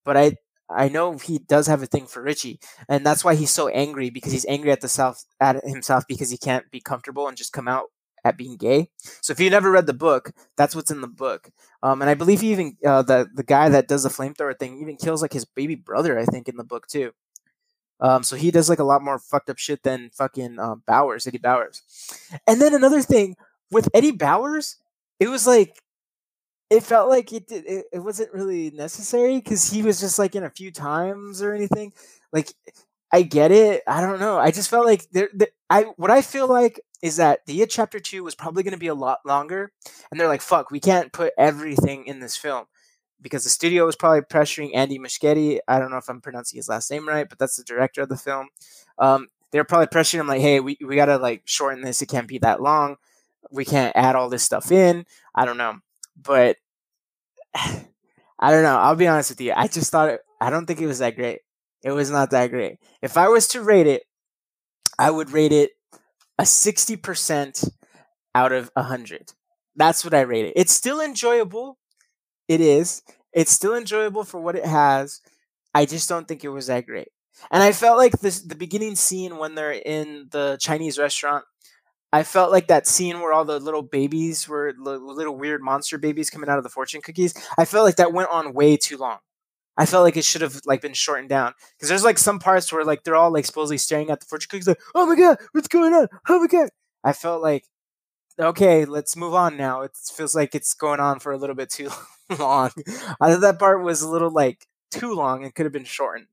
[0.04, 0.36] But I
[0.70, 4.10] I know he does have a thing for Richie, and that's why he's so angry
[4.10, 7.52] because he's angry at the self at himself because he can't be comfortable and just
[7.52, 7.86] come out
[8.24, 8.88] at being gay.
[9.20, 11.50] So if you never read the book, that's what's in the book.
[11.82, 14.78] Um, and I believe he even uh, the the guy that does the flamethrower thing
[14.80, 17.12] even kills like his baby brother, I think, in the book too.
[18.00, 21.26] Um, so he does like a lot more fucked up shit than fucking um, Bowers,
[21.26, 21.82] Eddie Bowers.
[22.48, 23.36] And then another thing
[23.72, 24.76] with Eddie Bowers,
[25.20, 25.76] it was like
[26.70, 30.44] it felt like it it, it wasn't really necessary because he was just like in
[30.44, 31.92] a few times or anything.
[32.32, 32.52] Like
[33.12, 33.82] I get it.
[33.86, 34.38] I don't know.
[34.38, 35.28] I just felt like there.
[35.70, 38.78] I what I feel like is that the It Chapter Two was probably going to
[38.78, 39.72] be a lot longer,
[40.10, 42.66] and they're like, "Fuck, we can't put everything in this film."
[43.20, 45.60] Because the studio was probably pressuring Andy Muschietti.
[45.68, 48.08] I don't know if I'm pronouncing his last name right, but that's the director of
[48.08, 48.48] the film.
[48.98, 52.02] Um, they're probably pressuring him like, "Hey, we, we gotta like shorten this.
[52.02, 52.96] It can't be that long."
[53.50, 55.04] We can't add all this stuff in.
[55.34, 55.76] I don't know,
[56.20, 56.56] but
[57.54, 58.78] I don't know.
[58.78, 59.52] I'll be honest with you.
[59.54, 61.40] I just thought it, I don't think it was that great.
[61.84, 62.78] It was not that great.
[63.00, 64.02] If I was to rate it,
[64.98, 65.72] I would rate it
[66.38, 67.68] a 60%
[68.34, 69.32] out of 100.
[69.76, 70.52] That's what I rate it.
[70.56, 71.78] It's still enjoyable.
[72.48, 73.02] It is.
[73.32, 75.20] It's still enjoyable for what it has.
[75.74, 77.08] I just don't think it was that great.
[77.50, 81.44] And I felt like this the beginning scene when they're in the Chinese restaurant
[82.12, 86.30] I felt like that scene where all the little babies were little weird monster babies
[86.30, 87.34] coming out of the fortune cookies.
[87.56, 89.18] I felt like that went on way too long.
[89.78, 92.72] I felt like it should have like been shortened down because there's like some parts
[92.72, 95.38] where like they're all like supposedly staring at the fortune cookies like, oh my god,
[95.52, 96.08] what's going on?
[96.28, 96.68] Oh my god!
[97.04, 97.64] I felt like
[98.38, 99.82] okay, let's move on now.
[99.82, 101.90] It feels like it's going on for a little bit too
[102.38, 102.70] long.
[103.20, 106.28] I thought that part was a little like too long and could have been shortened.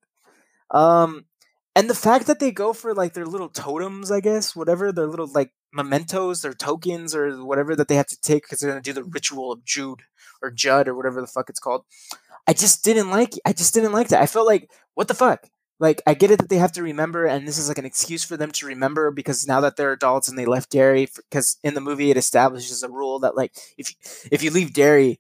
[0.72, 1.26] Um,
[1.76, 5.08] and the fact that they go for like their little totems, I guess, whatever their
[5.08, 8.82] little like mementos or tokens or whatever that they have to take because they're gonna
[8.82, 10.02] do the ritual of Jude
[10.42, 11.86] or Judd or whatever the fuck it's called.
[12.48, 13.34] I just didn't like.
[13.46, 14.22] I just didn't like that.
[14.22, 15.48] I felt like what the fuck.
[15.80, 18.24] Like I get it that they have to remember, and this is like an excuse
[18.24, 21.74] for them to remember because now that they're adults and they left Derry, because in
[21.74, 23.96] the movie it establishes a rule that like if
[24.32, 25.20] if you leave Derry,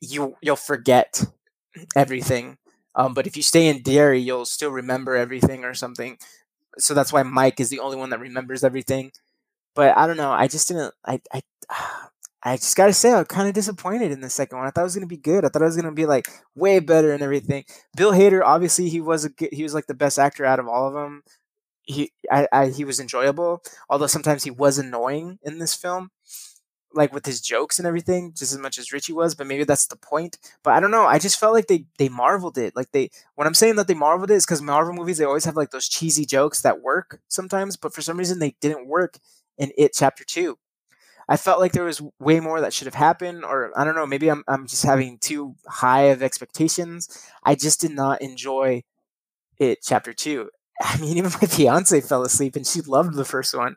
[0.00, 1.24] you you'll forget
[1.96, 2.58] everything.
[2.94, 6.18] Um, but if you stay in Derry, you'll still remember everything or something.
[6.78, 9.12] So that's why Mike is the only one that remembers everything.
[9.74, 10.32] But I don't know.
[10.32, 10.94] I just didn't.
[11.06, 11.42] I I
[12.42, 14.66] I just gotta say, I'm kind of disappointed in the second one.
[14.66, 15.44] I thought it was gonna be good.
[15.44, 17.64] I thought it was gonna be like way better and everything.
[17.96, 20.66] Bill Hader, obviously, he was a good, he was like the best actor out of
[20.68, 21.22] all of them.
[21.82, 26.10] He I, I he was enjoyable, although sometimes he was annoying in this film,
[26.94, 29.34] like with his jokes and everything, just as much as Richie was.
[29.34, 30.38] But maybe that's the point.
[30.62, 31.06] But I don't know.
[31.06, 32.74] I just felt like they they marveled it.
[32.76, 35.44] Like they when I'm saying that they marveled it is because Marvel movies they always
[35.44, 39.18] have like those cheesy jokes that work sometimes, but for some reason they didn't work
[39.58, 40.58] in It Chapter Two
[41.28, 44.06] I felt like there was way more that should have happened, or I don't know,
[44.06, 47.08] maybe I'm I'm just having too high of expectations.
[47.44, 48.82] I just did not enjoy
[49.58, 49.78] it.
[49.82, 50.50] Chapter two.
[50.82, 53.76] I mean, even my fiance fell asleep, and she loved the first one.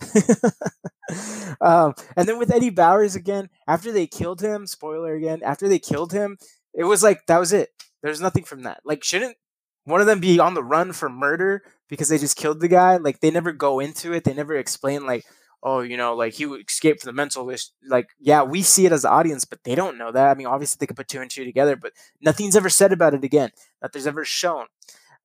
[1.60, 5.78] um, and then with Eddie Bowers again, after they killed him, spoiler again, after they
[5.78, 6.38] killed him,
[6.74, 7.70] it was like that was it.
[8.02, 8.80] There's nothing from that.
[8.84, 9.36] Like, shouldn't
[9.84, 12.96] one of them be on the run for murder because they just killed the guy?
[12.96, 14.24] Like, they never go into it.
[14.24, 15.24] They never explain like
[15.66, 17.72] oh, you know, like he escaped from the mental list.
[17.86, 20.30] Like, yeah, we see it as the audience, but they don't know that.
[20.30, 23.14] I mean, obviously they could put two and two together, but nothing's ever said about
[23.14, 23.50] it again.
[23.82, 24.66] That there's ever shown.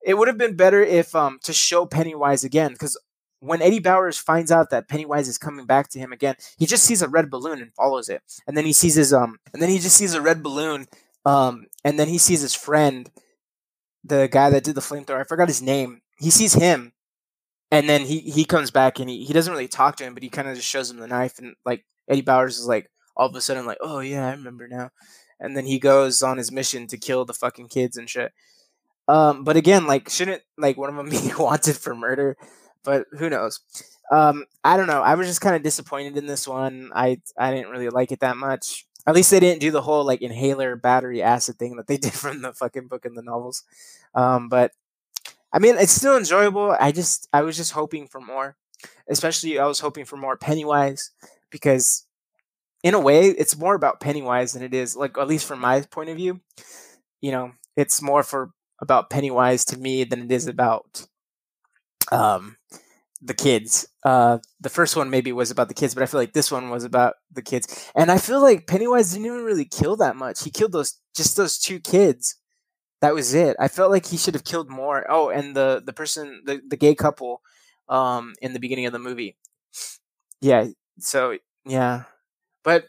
[0.04, 3.00] It would have been better if um to show Pennywise again, because
[3.42, 6.84] when Eddie Bowers finds out that Pennywise is coming back to him again, he just
[6.84, 9.70] sees a red balloon and follows it, and then he sees his um, and then
[9.70, 10.88] he just sees a red balloon,
[11.26, 13.10] um, and then he sees his friend,
[14.04, 15.22] the guy that did the flamethrower.
[15.22, 16.02] I forgot his name.
[16.20, 16.94] He sees him,
[17.72, 20.24] and then he he comes back and he, he doesn't really talk to him, but
[20.24, 23.28] he kind of just shows him the knife, and like Eddie Bowers is like all
[23.28, 24.92] of a sudden like, oh yeah, I remember now,
[25.40, 28.34] and then he goes on his mission to kill the fucking kids and shit.
[29.08, 32.38] Um, but again, like, shouldn't like one of them be wanted for murder?
[32.84, 33.60] But who knows?
[34.12, 35.02] Um, I don't know.
[35.02, 36.92] I was just kind of disappointed in this one.
[36.94, 38.86] I I didn't really like it that much.
[39.08, 42.14] At least they didn't do the whole like inhaler battery acid thing that they did
[42.14, 43.64] from the fucking book and the novels.
[44.14, 44.74] Um, but
[45.54, 46.76] I mean, it's still enjoyable.
[46.80, 48.58] I just I was just hoping for more.
[49.08, 51.12] Especially I was hoping for more Pennywise
[51.52, 52.06] because
[52.84, 55.82] in a way it's more about Pennywise than it is like at least from my
[55.82, 56.42] point of view.
[57.22, 61.06] You know, it's more for about Pennywise to me than it is about
[62.12, 62.58] um
[63.22, 63.88] the kids.
[64.04, 66.70] Uh the first one maybe was about the kids, but I feel like this one
[66.70, 67.92] was about the kids.
[67.96, 70.44] And I feel like Pennywise didn't even really kill that much.
[70.44, 72.38] He killed those just those two kids
[73.02, 73.58] that was it.
[73.60, 75.06] I felt like he should have killed more.
[75.10, 77.42] Oh, and the the person, the the gay couple,
[77.90, 79.38] um, in the beginning of the movie.
[80.42, 80.68] Yeah.
[81.00, 82.04] So yeah,
[82.64, 82.86] but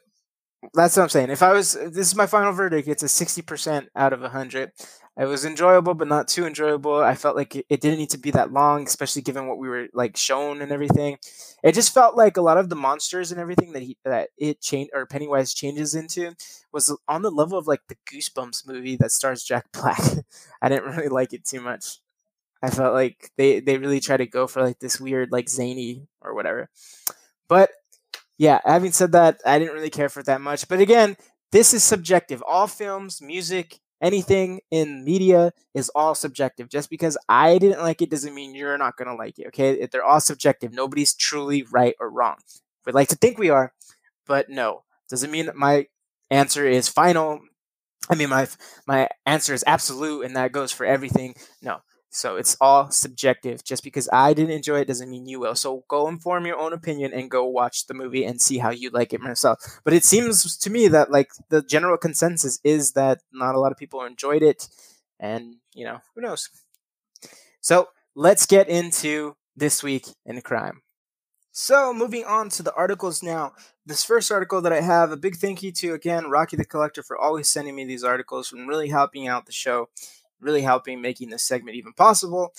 [0.75, 1.31] that's what I'm saying.
[1.31, 2.89] If I was, this is my final verdict.
[2.89, 4.73] It's a sixty percent out of hundred.
[5.21, 6.97] It was enjoyable, but not too enjoyable.
[7.01, 9.89] I felt like it, didn't need to be that long, especially given what we were
[9.93, 11.19] like shown and everything.
[11.63, 14.63] It just felt like a lot of the monsters and everything that he that it
[14.63, 16.35] changed or Pennywise changes into
[16.73, 20.01] was on the level of like the Goosebumps movie that stars Jack Black.
[20.63, 21.99] I didn't really like it too much.
[22.63, 26.09] I felt like they they really try to go for like this weird like zany
[26.23, 26.71] or whatever.
[27.49, 27.71] But
[28.39, 30.69] yeah, having said that, I didn't really care for it that much.
[30.69, 31.17] But again,
[31.53, 32.43] this is subjective.
[32.47, 36.69] All films, music, anything in media is all subjective.
[36.69, 39.87] Just because I didn't like it doesn't mean you're not going to like it, okay?
[39.87, 40.73] They're all subjective.
[40.73, 42.37] Nobody's truly right or wrong.
[42.85, 43.73] We'd like to think we are,
[44.27, 44.85] but no.
[45.09, 45.87] Doesn't mean that my
[46.31, 47.41] answer is final.
[48.11, 48.49] I mean, my
[48.87, 51.35] my answer is absolute, and that goes for everything.
[51.63, 51.81] No,
[52.15, 53.65] so it's all subjective.
[53.65, 55.55] Just because I didn't enjoy it doesn't mean you will.
[55.55, 58.91] So go inform your own opinion and go watch the movie and see how you
[58.91, 59.81] like it myself.
[59.83, 63.73] But it seems to me that like the general consensus is that not a lot
[63.73, 64.69] of people enjoyed it,
[65.19, 66.51] and you know who knows.
[67.63, 70.83] So let's get into this week in crime.
[71.51, 73.53] So moving on to the articles now.
[73.87, 77.03] This first article that I have, a big thank you to again Rocky the Collector
[77.03, 79.89] for always sending me these articles and really helping out the show
[80.43, 82.53] really helping making this segment even possible.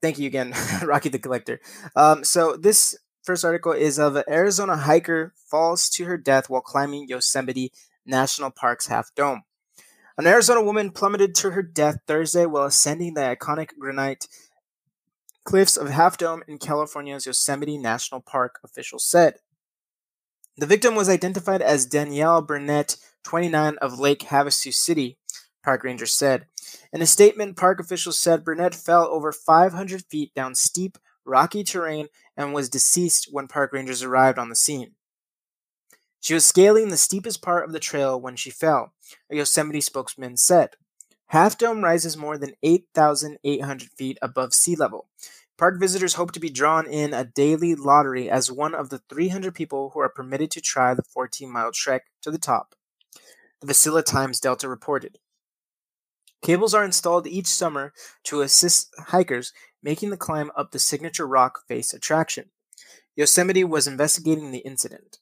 [0.00, 1.60] Thank you again, Rocky the Collector.
[1.94, 6.62] Um, so this first article is of an Arizona hiker falls to her death while
[6.62, 7.72] climbing Yosemite
[8.06, 9.42] National Park's Half Dome.
[10.16, 14.26] An Arizona woman plummeted to her death Thursday while ascending the iconic granite
[15.44, 19.36] cliffs of Half Dome in California's Yosemite National Park, officials said.
[20.56, 25.16] The victim was identified as Danielle Burnett, 29, of Lake Havasu City,
[25.62, 26.46] park rangers said.
[26.92, 32.08] In a statement, park officials said Burnett fell over 500 feet down steep, rocky terrain
[32.36, 34.94] and was deceased when park rangers arrived on the scene.
[36.20, 38.92] She was scaling the steepest part of the trail when she fell,
[39.30, 40.70] a Yosemite spokesman said.
[41.28, 45.08] Half Dome rises more than 8,800 feet above sea level.
[45.56, 49.54] Park visitors hope to be drawn in a daily lottery as one of the 300
[49.54, 52.74] people who are permitted to try the 14 mile trek to the top.
[53.60, 55.18] the Visalia Times Delta reported.
[56.42, 57.92] Cables are installed each summer
[58.24, 62.50] to assist hikers making the climb up the signature rock face attraction.
[63.16, 65.18] Yosemite was investigating the incident.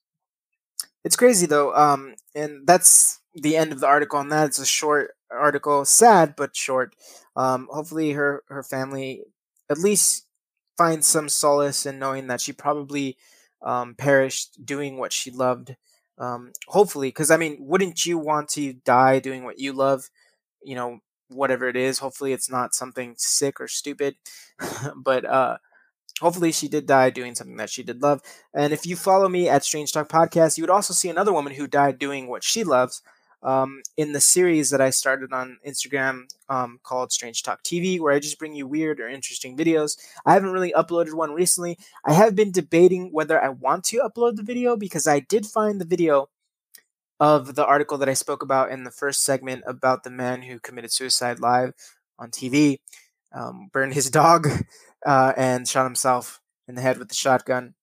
[1.04, 4.46] It's crazy though, um, and that's the end of the article on that.
[4.48, 6.94] It's a short article, sad but short.
[7.36, 9.22] Um, hopefully, her her family
[9.70, 10.26] at least
[10.76, 13.16] finds some solace in knowing that she probably
[13.62, 15.76] um, perished doing what she loved.
[16.18, 20.10] Um, hopefully, because I mean, wouldn't you want to die doing what you love?
[20.62, 21.98] You know, whatever it is.
[21.98, 24.16] Hopefully, it's not something sick or stupid,
[24.96, 25.58] but uh,
[26.20, 28.22] hopefully she did die doing something that she did love.
[28.54, 31.54] And if you follow me at Strange Talk Podcast, you would also see another woman
[31.54, 33.02] who died doing what she loves
[33.42, 38.12] um, in the series that I started on Instagram um, called Strange Talk TV, where
[38.12, 39.96] I just bring you weird or interesting videos.
[40.26, 41.78] I haven't really uploaded one recently.
[42.04, 45.80] I have been debating whether I want to upload the video because I did find
[45.80, 46.28] the video
[47.20, 50.60] of the article that I spoke about in the first segment about the man who
[50.60, 51.72] committed suicide live
[52.18, 52.78] on TV,
[53.32, 54.48] um, burned his dog,
[55.06, 57.74] uh, and shot himself in the head with the shotgun.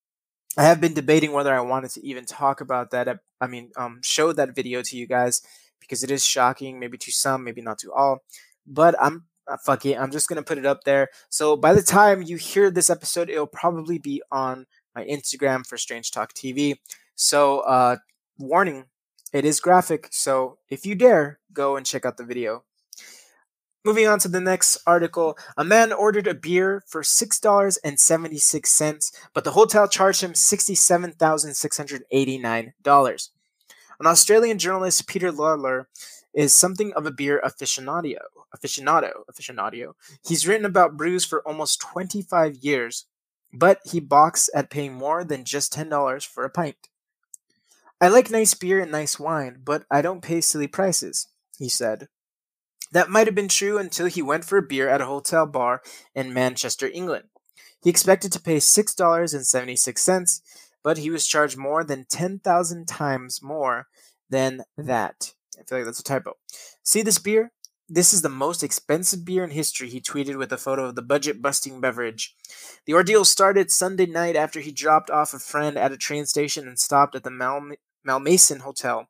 [0.58, 3.20] I have been debating whether I wanted to even talk about that.
[3.42, 5.42] I mean, um, show that video to you guys
[5.82, 8.24] because it is shocking, maybe to some, maybe not to all.
[8.66, 11.10] But I'm uh, fuck it, I'm just gonna put it up there.
[11.30, 15.78] So by the time you hear this episode, it'll probably be on my Instagram for
[15.78, 16.76] Strange Talk TV.
[17.16, 17.98] So, uh,
[18.38, 18.86] warning,
[19.36, 20.08] it is graphic.
[20.12, 22.64] So if you dare, go and check out the video.
[23.84, 29.52] Moving on to the next article, a man ordered a beer for $6.76, but the
[29.52, 33.30] hotel charged him $67,689.
[34.00, 35.90] An Australian journalist, Peter Lawler,
[36.34, 38.16] is something of a beer aficionado.
[38.56, 39.96] Aficionado, aficionado.
[40.26, 43.06] He's written about brews for almost 25 years,
[43.52, 46.78] but he balks at paying more than just $10 for a pint.
[48.02, 51.28] I like nice beer and nice wine, but I don't pay silly prices,
[51.58, 52.08] he said.
[52.92, 55.82] That might have been true until he went for a beer at a hotel bar
[56.14, 57.26] in Manchester, England.
[57.82, 60.42] He expected to pay $6.76,
[60.84, 63.88] but he was charged more than 10,000 times more
[64.30, 65.34] than that.
[65.58, 66.34] I feel like that's a typo.
[66.84, 67.52] See this beer?
[67.88, 71.04] This is the most expensive beer in history, he tweeted with a photo of the
[71.04, 72.36] budget busting beverage.
[72.86, 76.68] The ordeal started Sunday night after he dropped off a friend at a train station
[76.68, 79.08] and stopped at the Mal- Malmaison Hotel.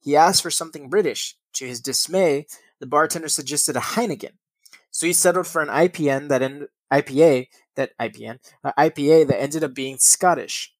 [0.00, 1.36] He asked for something British.
[1.54, 2.46] To his dismay,
[2.78, 4.32] the bartender suggested a Heineken.
[4.90, 9.64] So he settled for an IPN that en- IPA that IPN uh, IPA that ended
[9.64, 10.72] up being Scottish.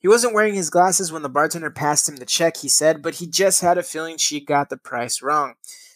[0.00, 3.16] He wasn't wearing his glasses when the bartender passed him the check, he said, but
[3.16, 5.54] he just had a feeling she got the price wrong.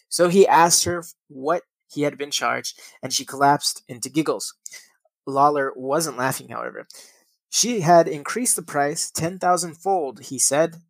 [0.09, 4.53] So he asked her what he had been charged, and she collapsed into giggles.
[5.25, 6.87] Lawler wasn't laughing, however.
[7.55, 10.81] She had increased the price 10,000 fold, he said,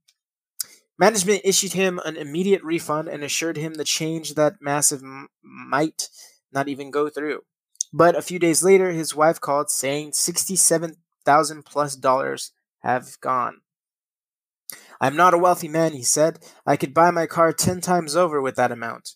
[0.97, 6.09] Management issued him an immediate refund and assured him the change that massive m- might
[6.51, 7.41] not even go through.
[7.93, 13.61] But a few days later, his wife called saying 67,000 plus dollars have gone.
[14.99, 16.39] I'm not a wealthy man, he said.
[16.65, 19.11] I could buy my car 10 times over with that amount.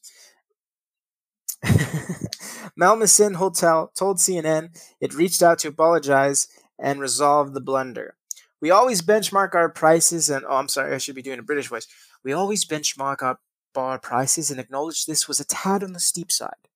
[2.76, 6.48] Malmaison Hotel told CNN it reached out to apologize
[6.80, 8.16] and resolve the blunder.
[8.62, 11.68] We always benchmark our prices, and oh, I'm sorry, I should be doing a British
[11.68, 11.88] voice.
[12.24, 13.40] We always benchmark our
[13.74, 16.68] bar prices and acknowledge this was a tad on the steep side.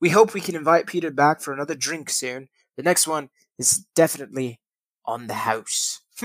[0.00, 2.48] We hope we can invite Peter back for another drink soon.
[2.76, 4.60] The next one is definitely
[5.04, 6.00] on the house.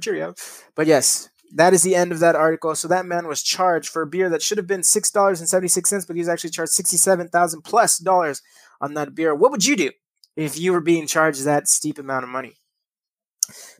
[0.00, 0.34] Cheerio.
[0.74, 2.74] But yes, that is the end of that article.
[2.74, 5.48] So that man was charged for a beer that should have been six dollars and
[5.48, 8.42] seventy six cents, but he was actually charged sixty seven thousand plus dollars
[8.80, 9.34] on that beer.
[9.34, 9.90] What would you do
[10.42, 12.56] if you were being charged that steep amount of money?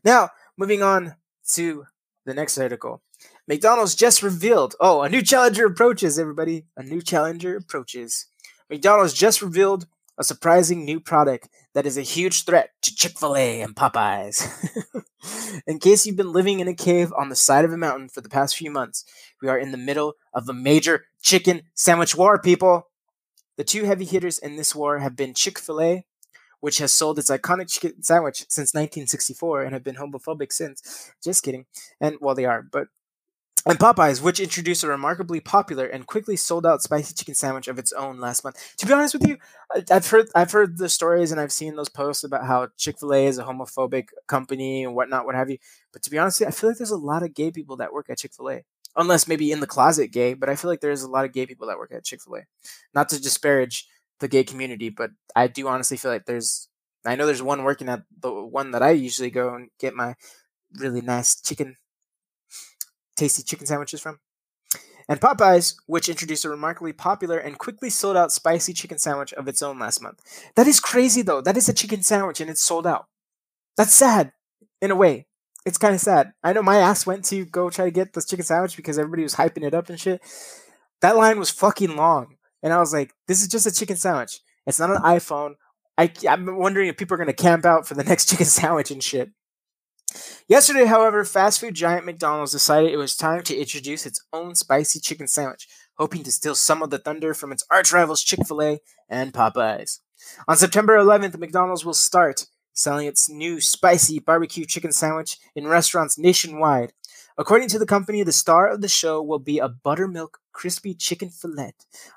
[0.05, 1.16] Now, moving on
[1.53, 1.87] to
[2.25, 3.02] the next article.
[3.46, 4.77] McDonald's just revealed.
[4.81, 6.67] Oh, a new challenger approaches, everybody.
[6.77, 8.27] A new challenger approaches.
[8.69, 9.87] McDonald's just revealed
[10.17, 14.46] a surprising new product that is a huge threat to Chick fil A and Popeyes.
[15.67, 18.21] in case you've been living in a cave on the side of a mountain for
[18.21, 19.04] the past few months,
[19.40, 22.88] we are in the middle of a major chicken sandwich war, people.
[23.56, 26.04] The two heavy hitters in this war have been Chick fil A
[26.61, 31.13] which has sold its iconic chicken sandwich since 1964 and have been homophobic since.
[31.23, 31.67] Just kidding.
[32.00, 32.88] And well, they are, but
[33.67, 37.79] and Popeyes, which introduced a remarkably popular and quickly sold out spicy chicken sandwich of
[37.79, 38.75] its own last month.
[38.79, 39.37] To be honest with you,
[39.90, 43.13] I've heard I've heard the stories and I've seen those posts about how Chick Fil
[43.13, 45.58] A is a homophobic company and whatnot, what have you.
[45.92, 48.08] But to be honest, I feel like there's a lot of gay people that work
[48.08, 48.63] at Chick Fil A.
[48.96, 51.46] Unless maybe in the closet gay, but I feel like there's a lot of gay
[51.46, 52.40] people that work at Chick Fil A.
[52.94, 53.87] Not to disparage
[54.21, 56.68] the gay community, but I do honestly feel like there's
[57.04, 60.14] I know there's one working at the one that I usually go and get my
[60.79, 61.77] really nice chicken
[63.16, 64.18] tasty chicken sandwiches from.
[65.08, 69.48] and Popeyes, which introduced a remarkably popular and quickly sold out spicy chicken sandwich of
[69.48, 70.21] its own last month.
[70.56, 71.40] That is crazy though.
[71.40, 73.06] That is a chicken sandwich and it's sold out.
[73.77, 74.33] That's sad
[74.81, 75.27] in a way.
[75.66, 76.33] It's kind of sad.
[76.42, 79.23] I know my ass went to go try to get this chicken sandwich because everybody
[79.23, 80.23] was hyping it up and shit.
[81.02, 82.37] That line was fucking long.
[82.63, 84.40] And I was like, this is just a chicken sandwich.
[84.67, 85.54] It's not an iPhone.
[85.96, 88.90] I, I'm wondering if people are going to camp out for the next chicken sandwich
[88.90, 89.31] and shit.
[90.48, 94.98] Yesterday, however, fast food giant McDonald's decided it was time to introduce its own spicy
[94.98, 98.63] chicken sandwich, hoping to steal some of the thunder from its arch rivals Chick fil
[98.63, 100.00] A and Popeyes.
[100.48, 106.19] On September 11th, McDonald's will start selling its new spicy barbecue chicken sandwich in restaurants
[106.19, 106.92] nationwide.
[107.41, 111.31] According to the company, the star of the show will be a buttermilk crispy chicken
[111.31, 111.73] fillet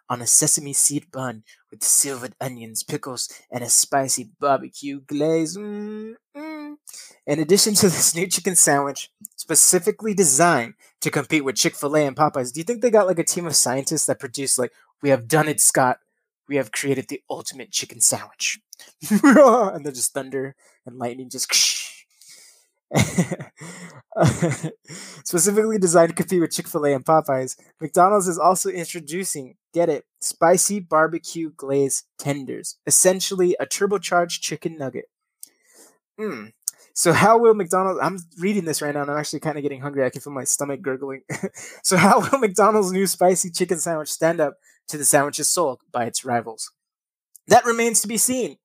[0.09, 5.55] on a sesame seed bun with silvered onions, pickles, and a spicy barbecue glaze.
[5.55, 6.75] Mm, mm.
[7.25, 12.05] In addition to this new chicken sandwich, specifically designed to compete with Chick fil A
[12.05, 14.73] and Popeyes, do you think they got like a team of scientists that produce, like,
[15.01, 15.99] we have done it, Scott?
[16.49, 18.59] We have created the ultimate chicken sandwich.
[19.09, 21.82] and then just thunder and lightning just.
[25.23, 29.89] Specifically designed to compete with Chick fil A and Popeyes, McDonald's is also introducing, get
[29.89, 35.05] it, spicy barbecue glaze tenders, essentially a turbocharged chicken nugget.
[36.17, 36.47] Hmm.
[36.95, 37.99] So how will McDonald's?
[38.01, 40.05] I'm reading this right now, and I'm actually kind of getting hungry.
[40.05, 41.21] I can feel my stomach gurgling.
[41.83, 44.57] so how will McDonald's new spicy chicken sandwich stand up
[44.89, 46.71] to the sandwiches sold by its rivals?
[47.47, 48.57] That remains to be seen.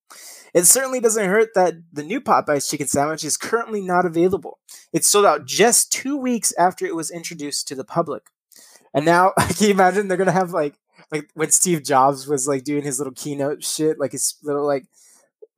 [0.55, 4.59] It certainly doesn't hurt that the new Popeyes chicken sandwich is currently not available.
[4.93, 8.25] It sold out just two weeks after it was introduced to the public.
[8.95, 10.75] And now, I can you imagine they're gonna have like
[11.11, 14.87] like when Steve Jobs was like doing his little keynote shit, like his little like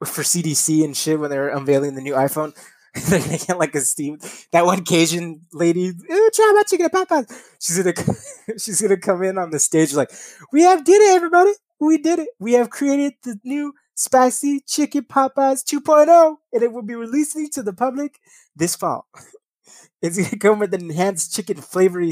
[0.04, 2.54] for CDC and shit when they were unveiling the new iPhone.
[3.08, 4.18] they're gonna get like a Steve
[4.50, 7.30] that one Cajun lady, try my chicken Popeyes.
[7.60, 7.94] She's gonna
[8.58, 10.10] she's gonna come in on the stage like,
[10.52, 11.52] we have did it, everybody.
[11.78, 12.28] We did it.
[12.40, 17.62] We have created the new Spicy Chicken Popeyes 2.0, and it will be releasing to
[17.62, 18.18] the public
[18.56, 19.06] this fall.
[20.02, 22.10] it's gonna come with an enhanced chicken flavory,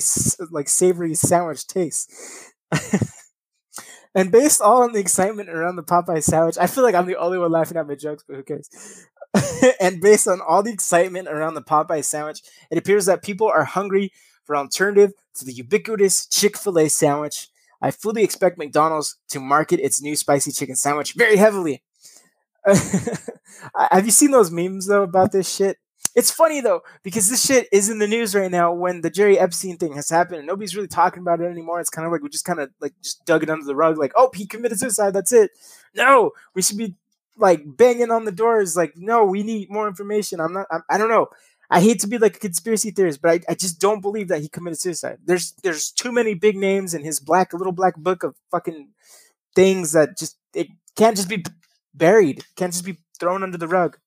[0.50, 2.12] like savory sandwich taste.
[4.14, 7.16] and based all on the excitement around the Popeye sandwich, I feel like I'm the
[7.16, 8.68] only one laughing at my jokes, but who cares?
[9.80, 13.64] and based on all the excitement around the Popeye sandwich, it appears that people are
[13.64, 14.12] hungry
[14.44, 17.48] for an alternative to the ubiquitous Chick Fil A sandwich
[17.80, 21.82] I fully expect McDonald's to market its new spicy chicken sandwich very heavily.
[22.66, 25.78] Have you seen those memes though about this shit?
[26.14, 29.38] It's funny though because this shit is in the news right now when the Jerry
[29.38, 31.80] Epstein thing has happened and nobody's really talking about it anymore.
[31.80, 33.98] It's kind of like we just kind of like just dug it under the rug,
[33.98, 35.52] like oh he committed suicide, that's it.
[35.94, 36.96] No, we should be
[37.36, 40.40] like banging on the doors, like no, we need more information.
[40.40, 40.66] I'm not.
[40.70, 41.28] I'm, I don't know.
[41.70, 44.40] I hate to be like a conspiracy theorist, but I, I just don't believe that
[44.40, 45.18] he committed suicide.
[45.24, 48.88] There's there's too many big names in his black little black book of fucking
[49.54, 51.44] things that just it can't just be
[51.94, 53.98] buried, can't just be thrown under the rug.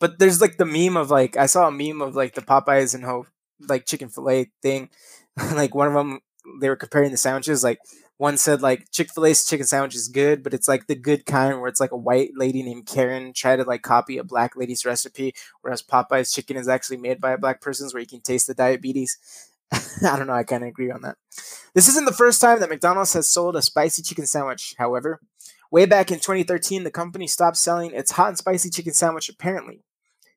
[0.00, 2.94] But there's like the meme of like I saw a meme of like the Popeyes
[2.94, 3.26] and Hope
[3.68, 4.90] like chicken fillet thing.
[5.52, 6.20] like one of them
[6.60, 7.78] they were comparing the sandwiches like
[8.22, 11.66] one said like Chick-fil-A's chicken sandwich is good, but it's like the good kind where
[11.66, 15.34] it's like a white lady named Karen try to like copy a black lady's recipe,
[15.60, 18.54] whereas Popeye's chicken is actually made by a black person's where you can taste the
[18.54, 19.18] diabetes.
[19.72, 21.16] I don't know, I kind of agree on that.
[21.74, 25.18] This isn't the first time that McDonald's has sold a spicy chicken sandwich, however.
[25.72, 29.82] Way back in 2013, the company stopped selling its hot and spicy chicken sandwich apparently.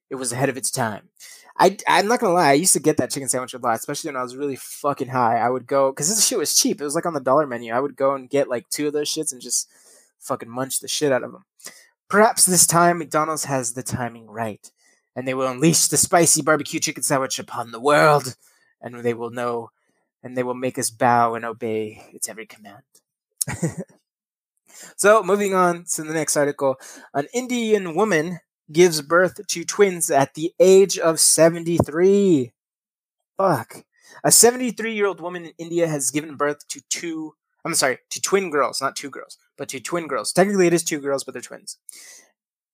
[0.09, 1.09] It was ahead of its time.
[1.57, 2.49] I I'm not gonna lie.
[2.49, 5.07] I used to get that chicken sandwich a lot, especially when I was really fucking
[5.07, 5.37] high.
[5.37, 6.81] I would go because this shit was cheap.
[6.81, 7.73] It was like on the dollar menu.
[7.73, 9.69] I would go and get like two of those shits and just
[10.19, 11.45] fucking munch the shit out of them.
[12.09, 14.69] Perhaps this time McDonald's has the timing right,
[15.15, 18.35] and they will unleash the spicy barbecue chicken sandwich upon the world,
[18.81, 19.71] and they will know,
[20.21, 22.83] and they will make us bow and obey its every command.
[24.97, 26.75] so, moving on to the next article,
[27.13, 28.39] an Indian woman
[28.71, 32.51] gives birth to twins at the age of 73.
[33.37, 33.85] Fuck.
[34.23, 38.21] A 73 year old woman in India has given birth to two, I'm sorry, to
[38.21, 40.31] twin girls, not two girls, but to twin girls.
[40.31, 41.77] Technically, it is two girls, but they're twins.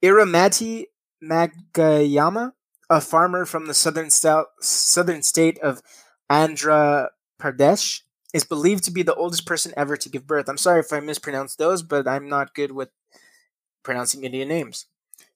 [0.04, 0.86] Iramati
[1.24, 2.54] Magayama,
[2.90, 5.82] a farmer from the southern, st- southern state of
[6.30, 8.02] Andhra Pradesh,
[8.34, 10.48] is believed to be the oldest person ever to give birth.
[10.48, 12.90] I'm sorry if I mispronounced those, but I'm not good with
[13.84, 14.86] pronouncing Indian names.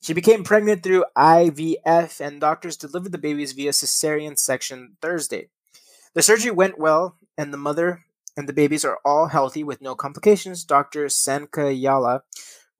[0.05, 5.49] She became pregnant through IVF, and doctors delivered the babies via cesarean section Thursday.
[6.13, 8.05] The surgery went well, and the mother
[8.37, 10.63] and the babies are all healthy with no complications.
[10.63, 11.07] Dr.
[11.07, 12.19] Sankayala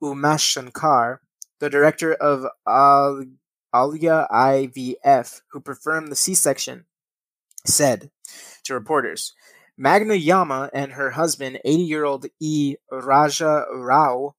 [0.03, 1.17] Umashankar,
[1.57, 3.25] the director of Al-
[3.75, 6.85] Alia IVF, who performed the C section,
[7.65, 8.11] said
[8.65, 9.33] to reporters
[9.75, 12.75] Magna Yama and her husband, 80 year old E.
[12.91, 14.35] Raja Rao,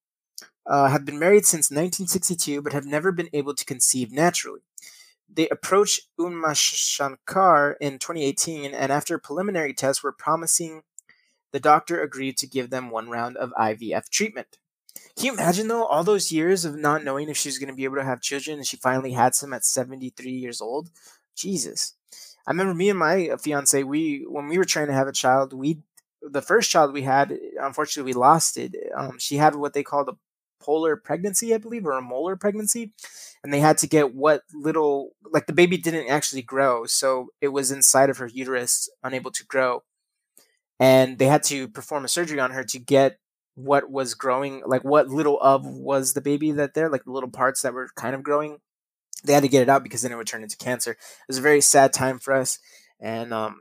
[0.66, 4.62] uh, have been married since 1962 but have never been able to conceive naturally.
[5.32, 10.82] They approached Uma Shankar in 2018, and after preliminary tests were promising,
[11.52, 14.58] the doctor agreed to give them one round of IVF treatment.
[15.16, 17.74] Can you imagine though all those years of not knowing if she was going to
[17.74, 20.90] be able to have children, and she finally had some at 73 years old?
[21.34, 21.94] Jesus.
[22.46, 25.52] I remember me and my fiance, we when we were trying to have a child,
[25.52, 25.80] we
[26.22, 28.74] the first child we had, unfortunately, we lost it.
[28.96, 30.16] Um, she had what they called a
[30.66, 32.92] polar pregnancy, I believe, or a molar pregnancy,
[33.44, 37.48] and they had to get what little like the baby didn't actually grow, so it
[37.48, 39.84] was inside of her uterus, unable to grow,
[40.80, 43.18] and they had to perform a surgery on her to get
[43.54, 47.30] what was growing, like what little of was the baby that there, like the little
[47.30, 48.58] parts that were kind of growing
[49.24, 50.92] they had to get it out because then it would turn into cancer.
[50.92, 50.98] It
[51.28, 52.58] was a very sad time for us,
[53.00, 53.60] and um,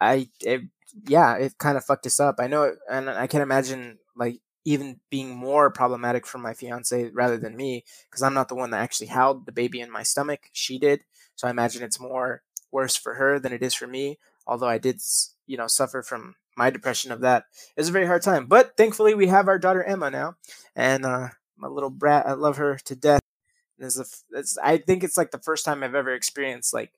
[0.00, 0.62] I it,
[1.06, 2.36] yeah, it kind of fucked us up.
[2.38, 7.10] I know, it, and I can't imagine like even being more problematic for my fiance
[7.14, 10.02] rather than me because I'm not the one that actually held the baby in my
[10.02, 10.50] stomach.
[10.52, 11.02] She did,
[11.36, 12.42] so I imagine it's more
[12.72, 14.18] worse for her than it is for me.
[14.46, 15.00] Although I did,
[15.46, 17.44] you know, suffer from my depression of that.
[17.76, 20.36] It was a very hard time, but thankfully we have our daughter Emma now,
[20.76, 22.26] and uh, my little brat.
[22.26, 23.20] I love her to death
[23.78, 26.92] this is it's, I think it's like the first time I've ever experienced like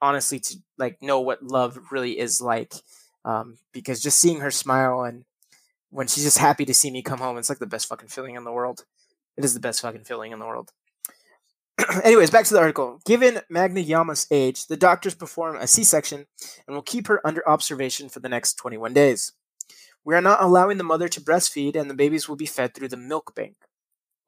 [0.00, 2.74] honestly to like know what love really is like.
[3.24, 5.24] Um, because just seeing her smile and
[5.90, 8.34] when she's just happy to see me come home, it's like the best fucking feeling
[8.34, 8.84] in the world.
[9.36, 10.72] It is the best fucking feeling in the world.
[12.04, 13.00] Anyways, back to the article.
[13.06, 16.26] Given Magna Yama's age, the doctors perform a C section
[16.66, 19.32] and will keep her under observation for the next 21 days.
[20.04, 22.88] We are not allowing the mother to breastfeed, and the babies will be fed through
[22.88, 23.56] the milk bank.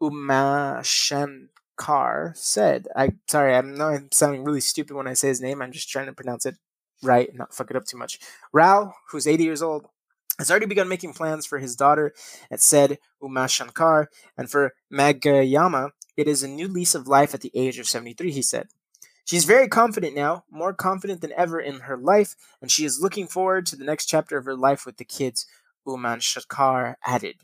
[0.00, 5.40] Umashan Carr said, I sorry, I'm not I'm sounding really stupid when I say his
[5.40, 5.62] name.
[5.62, 6.56] I'm just trying to pronounce it
[7.02, 8.18] right and not fuck it up too much.
[8.52, 9.86] Rao, who's 80 years old,
[10.40, 12.12] has already begun making plans for his daughter
[12.50, 17.40] at said Uma Shankar, and for Magayama, it is a new lease of life at
[17.40, 18.68] the age of 73, he said.
[19.24, 23.28] She's very confident now, more confident than ever in her life, and she is looking
[23.28, 25.46] forward to the next chapter of her life with the kids,
[25.86, 27.36] Uman Shankar added.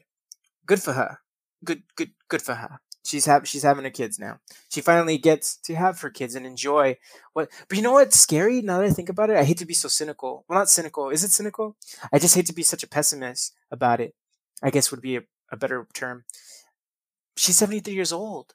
[0.64, 1.18] Good for her.
[1.64, 4.40] Good, good, good for her she's have she's having her kids now.
[4.68, 6.98] She finally gets to have her kids and enjoy
[7.32, 7.48] what.
[7.68, 8.62] But you know what's scary?
[8.62, 10.44] Now that I think about it, I hate to be so cynical.
[10.48, 11.10] Well, not cynical.
[11.10, 11.76] Is it cynical?
[12.12, 14.14] I just hate to be such a pessimist about it.
[14.62, 16.24] I guess would be a, a better term.
[17.36, 18.54] She's seventy three years old.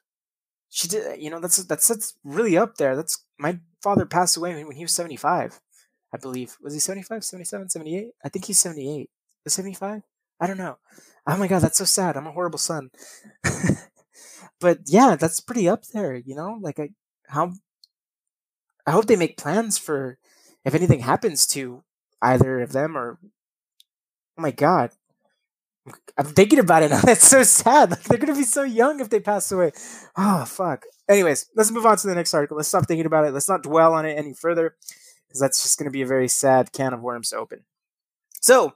[0.68, 1.20] She did.
[1.20, 2.96] You know that's that's that's really up there.
[2.96, 5.60] That's my father passed away when he was seventy five.
[6.14, 8.10] I believe was he 75, 77, 78?
[8.22, 9.10] I think he's seventy eight.
[9.44, 10.02] Was seventy five?
[10.40, 10.78] I don't know.
[11.26, 12.16] Oh my god, that's so sad.
[12.16, 12.90] I'm a horrible son.
[14.60, 16.58] but yeah, that's pretty up there, you know?
[16.60, 16.90] Like I
[17.28, 17.52] how
[18.86, 20.18] I hope they make plans for
[20.64, 21.82] if anything happens to
[22.20, 24.90] either of them or oh my god.
[26.16, 27.00] I'm thinking about it now.
[27.00, 27.90] That's so sad.
[27.90, 29.72] Like they're gonna be so young if they pass away.
[30.16, 30.84] Oh fuck.
[31.08, 32.56] Anyways, let's move on to the next article.
[32.56, 33.32] Let's stop thinking about it.
[33.32, 34.76] Let's not dwell on it any further,
[35.26, 37.64] because that's just gonna be a very sad can of worms to open.
[38.40, 38.74] So,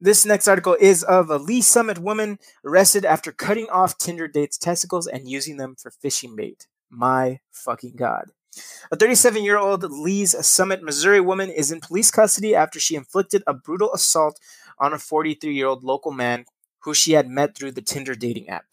[0.00, 4.58] this next article is of a Lee Summit woman arrested after cutting off Tinder date's
[4.58, 6.66] testicles and using them for fishing bait.
[6.90, 8.30] My fucking god.
[8.90, 13.42] A 37 year old Lee's Summit, Missouri woman is in police custody after she inflicted
[13.46, 14.38] a brutal assault
[14.78, 16.44] on a 43 year old local man
[16.80, 18.64] who she had met through the Tinder dating app.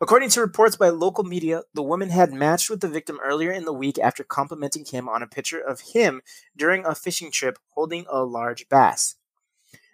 [0.00, 3.64] According to reports by local media, the woman had matched with the victim earlier in
[3.64, 6.22] the week after complimenting him on a picture of him
[6.56, 9.16] during a fishing trip holding a large bass.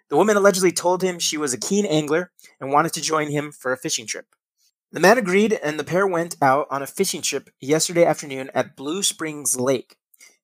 [0.09, 3.51] The woman allegedly told him she was a keen angler and wanted to join him
[3.51, 4.27] for a fishing trip.
[4.91, 8.77] The man agreed, and the pair went out on a fishing trip yesterday afternoon at
[8.77, 9.97] Blue Springs Lake.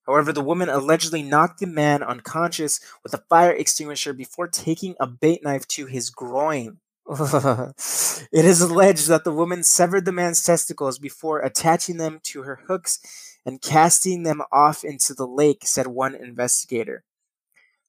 [0.06, 5.06] However, the woman allegedly knocked the man unconscious with a fire extinguisher before taking a
[5.06, 6.78] bait knife to his groin.
[7.08, 12.60] it is alleged that the woman severed the man's testicles before attaching them to her
[12.66, 12.98] hooks
[13.46, 17.04] and casting them off into the lake, said one investigator.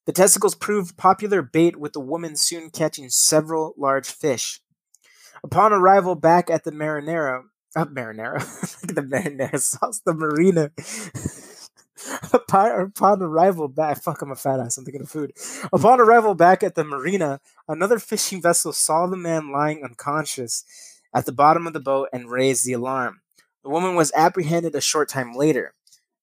[0.06, 4.60] The testicles proved popular bait, with the woman soon catching several large fish.
[5.42, 7.42] Upon arrival back at the marinara,
[7.74, 8.40] uh, marinara,
[8.94, 10.70] the marinara sauce, the marina.
[12.32, 14.78] upon, upon arrival back, fuck, I'm a fat ass.
[14.78, 15.32] I'm thinking of food.
[15.72, 20.64] Upon arrival back at the marina, another fishing vessel saw the man lying unconscious
[21.12, 23.22] at the bottom of the boat and raised the alarm.
[23.64, 25.74] The woman was apprehended a short time later.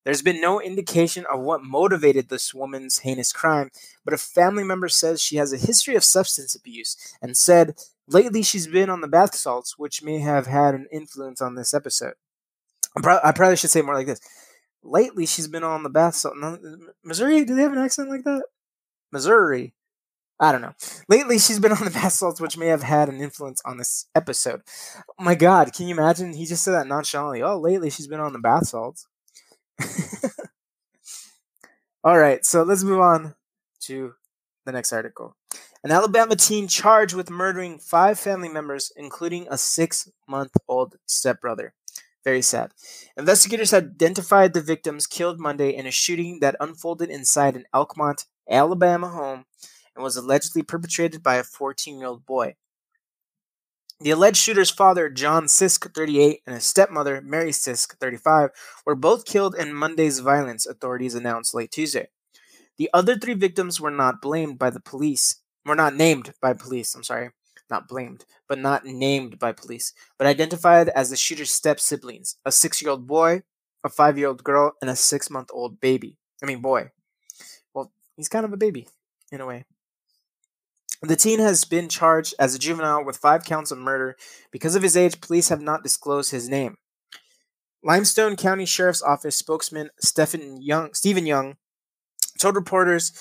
[0.06, 3.72] There's been no indication of what motivated this woman's heinous crime,
[4.04, 7.76] but a family member says she has a history of substance abuse and said
[8.08, 11.74] lately she's been on the bath salts, which may have had an influence on this
[11.74, 12.16] episode.
[12.96, 14.20] I probably should say more like this.
[14.84, 16.36] Lately, she's been on the bath salt.
[17.04, 18.44] Missouri, do they have an accent like that?
[19.12, 19.74] Missouri.
[20.40, 20.74] I don't know.
[21.08, 24.08] Lately, she's been on the bath salts, which may have had an influence on this
[24.14, 24.62] episode.
[25.18, 26.34] Oh my God, can you imagine?
[26.34, 27.42] He just said that nonchalantly.
[27.42, 29.08] Oh, lately she's been on the bath salts.
[32.04, 33.36] All right, so let's move on
[33.82, 34.14] to
[34.66, 35.36] the next article.
[35.84, 41.74] An Alabama teen charged with murdering five family members, including a six month old stepbrother.
[42.24, 42.72] Very sad.
[43.18, 49.10] Investigators identified the victims killed Monday in a shooting that unfolded inside an Elkmont, Alabama
[49.10, 49.46] home
[49.96, 52.56] and was allegedly perpetrated by a 14 year old boy.
[54.00, 58.50] The alleged shooter's father, John Sisk, 38, and his stepmother, Mary Sisk, 35,
[58.86, 62.10] were both killed in Monday's violence, authorities announced late Tuesday.
[62.78, 66.94] The other three victims were not blamed by the police, were not named by police,
[66.96, 67.30] I'm sorry,
[67.70, 72.52] not blamed, but not named by police, but identified as the shooter's step siblings a
[72.52, 73.44] six year old boy,
[73.84, 76.18] a five year old girl, and a six month old baby.
[76.42, 76.92] I mean, boy.
[77.74, 78.88] Well, he's kind of a baby,
[79.32, 79.66] in a way.
[81.06, 84.16] The teen has been charged as a juvenile with five counts of murder.
[84.52, 86.78] Because of his age, police have not disclosed his name.
[87.84, 91.58] Limestone County Sheriff's Office spokesman Stephen Young, Stephen Young
[92.40, 93.12] told reporters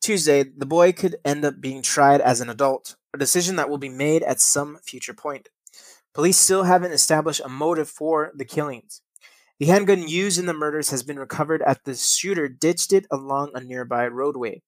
[0.00, 3.76] Tuesday the boy could end up being tried as an adult, a decision that will
[3.76, 5.50] be made at some future point.
[6.14, 9.02] Police still haven't established a motive for the killings.
[9.58, 13.50] The handgun used in the murders has been recovered after the shooter ditched it along
[13.52, 14.62] a nearby roadway.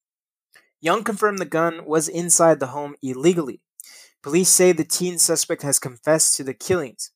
[0.80, 3.60] Young confirmed the gun was inside the home illegally.
[4.22, 7.10] Police say the teen suspect has confessed to the killings.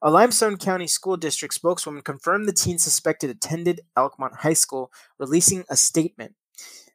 [0.00, 5.64] A Limestone County School District spokeswoman confirmed the teen suspected attended Elkmont High School, releasing
[5.68, 6.34] a statement.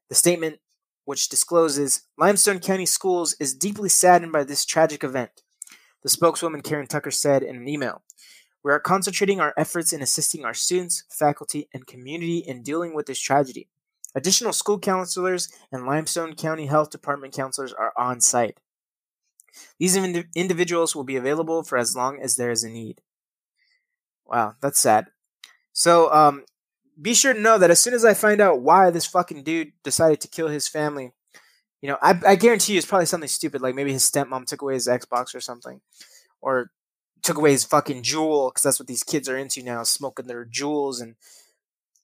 [0.08, 0.60] The statement,
[1.04, 5.32] which discloses Limestone County Schools is deeply saddened by this tragic event.
[6.04, 8.04] The spokeswoman Karen Tucker said in an email
[8.64, 13.08] We are concentrating our efforts in assisting our students, faculty, and community in dealing with
[13.08, 13.68] this tragedy.
[14.16, 18.60] Additional school counselors and Limestone County Health Department counselors are on site.
[19.80, 23.02] These ind- individuals will be available for as long as there is a need.
[24.26, 25.08] Wow, that's sad.
[25.74, 26.44] So, um,
[27.02, 29.74] be sure to know that as soon as I find out why this fucking dude
[29.84, 31.12] decided to kill his family,
[31.82, 34.62] you know, I, I guarantee you it's probably something stupid, like maybe his stepmom took
[34.62, 35.82] away his Xbox or something,
[36.40, 36.72] or
[37.24, 40.46] took away his fucking Juul because that's what these kids are into now, smoking their
[40.46, 41.16] Juuls and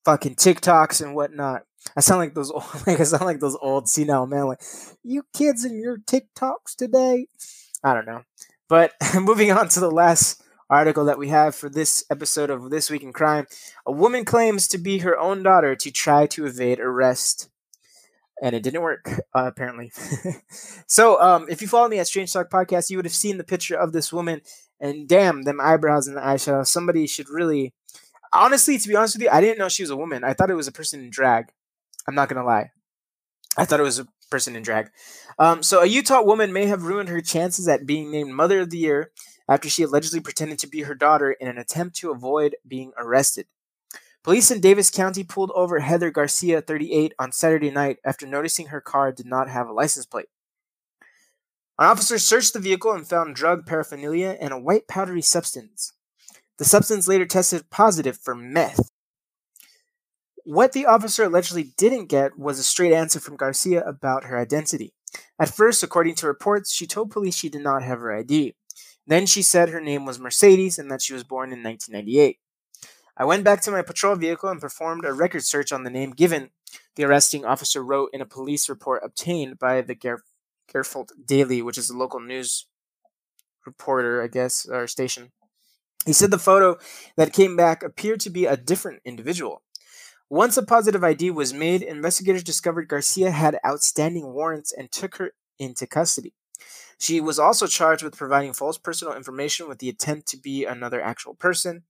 [0.10, 1.64] fucking TikToks and whatnot.
[1.96, 4.48] I sound like those old, like I sound like those old senile men.
[4.48, 4.62] Like
[5.04, 7.28] you kids and your TikToks today.
[7.84, 8.24] I don't know,
[8.68, 12.90] but moving on to the last article that we have for this episode of This
[12.90, 13.46] Week in Crime.
[13.86, 17.50] A woman claims to be her own daughter to try to evade arrest.
[18.42, 19.92] And it didn't work, uh, apparently.
[20.88, 23.44] so, um, if you follow me at Strange Talk Podcast, you would have seen the
[23.44, 24.42] picture of this woman.
[24.80, 26.66] And damn, them eyebrows and the eyeshadow.
[26.66, 27.74] Somebody should really
[28.34, 30.24] honestly, to be honest with you, I didn't know she was a woman.
[30.24, 31.52] I thought it was a person in drag.
[32.08, 32.72] I'm not gonna lie.
[33.58, 34.90] I thought it was a person in drag.
[35.38, 38.70] Um, so a Utah woman may have ruined her chances at being named Mother of
[38.70, 39.12] the Year
[39.50, 43.48] after she allegedly pretended to be her daughter in an attempt to avoid being arrested.
[44.24, 48.82] Police in Davis County pulled over Heather Garcia, 38, on Saturday night after noticing her
[48.82, 50.28] car did not have a license plate.
[51.80, 55.94] An officer searched the vehicle and found drug paraphernalia and a white powdery substance.
[56.60, 58.90] The substance later tested positive for meth.
[60.44, 64.94] What the officer allegedly didn't get was a straight answer from Garcia about her identity.
[65.40, 68.56] At first, according to reports, she told police she did not have her ID.
[69.08, 72.40] Then she said her name was Mercedes and that she was born in 1998.
[73.16, 76.12] I went back to my patrol vehicle and performed a record search on the name
[76.12, 76.50] given,
[76.98, 80.24] the arresting officer wrote in a police report obtained by the Ger-
[81.26, 82.68] Daily, which is a local news
[83.66, 85.32] reporter, I guess, or station.
[86.06, 86.78] He said the photo
[87.18, 89.62] that came back appeared to be a different individual.
[90.30, 95.32] Once a positive ID was made, investigators discovered Garcia had outstanding warrants and took her
[95.58, 96.34] into custody.
[97.00, 101.02] She was also charged with providing false personal information with the intent to be another
[101.02, 101.84] actual person,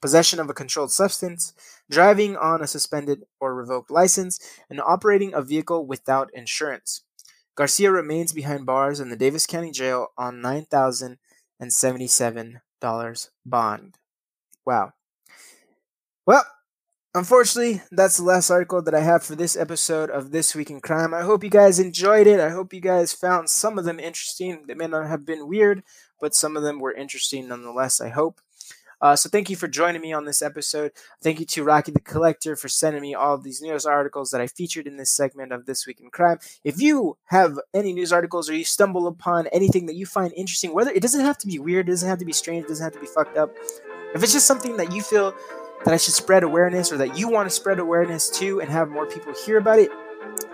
[0.00, 1.52] possession of a controlled substance,
[1.90, 4.40] driving on a suspended or revoked license,
[4.70, 7.02] and operating a vehicle without insurance.
[7.54, 13.96] Garcia remains behind bars in the Davis County Jail on 9077 dollars bond.
[14.66, 14.92] Wow.
[16.26, 16.44] Well,
[17.14, 20.80] unfortunately, that's the last article that I have for this episode of This Week in
[20.80, 21.14] Crime.
[21.14, 22.40] I hope you guys enjoyed it.
[22.40, 24.64] I hope you guys found some of them interesting.
[24.66, 25.82] They may not have been weird,
[26.20, 28.40] but some of them were interesting nonetheless, I hope.
[29.02, 30.92] Uh, so thank you for joining me on this episode.
[31.20, 34.40] Thank you to Rocky the Collector for sending me all of these news articles that
[34.40, 36.38] I featured in this segment of This Week in Crime.
[36.62, 40.72] If you have any news articles or you stumble upon anything that you find interesting,
[40.72, 42.84] whether it doesn't have to be weird, it doesn't have to be strange, it doesn't
[42.84, 43.52] have to be fucked up.
[44.14, 45.34] If it's just something that you feel
[45.84, 48.88] that I should spread awareness or that you want to spread awareness to and have
[48.88, 49.90] more people hear about it,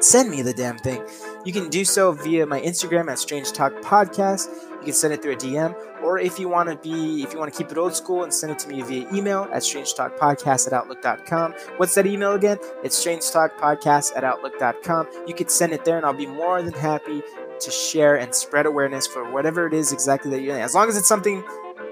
[0.00, 1.04] send me the damn thing.
[1.44, 4.48] You can do so via my Instagram at Strange Talk Podcast.
[4.78, 7.38] You can send it through a DM, or if you want to be, if you
[7.38, 9.94] want to keep it old school and send it to me via email at Strange
[9.94, 11.52] Talk Podcast at Outlook.com.
[11.78, 12.58] What's that email again?
[12.84, 15.08] It's Strange Talk Podcast at Outlook.com.
[15.26, 17.22] You could send it there, and I'll be more than happy
[17.60, 20.56] to share and spread awareness for whatever it is exactly that you're.
[20.56, 21.42] As long as it's something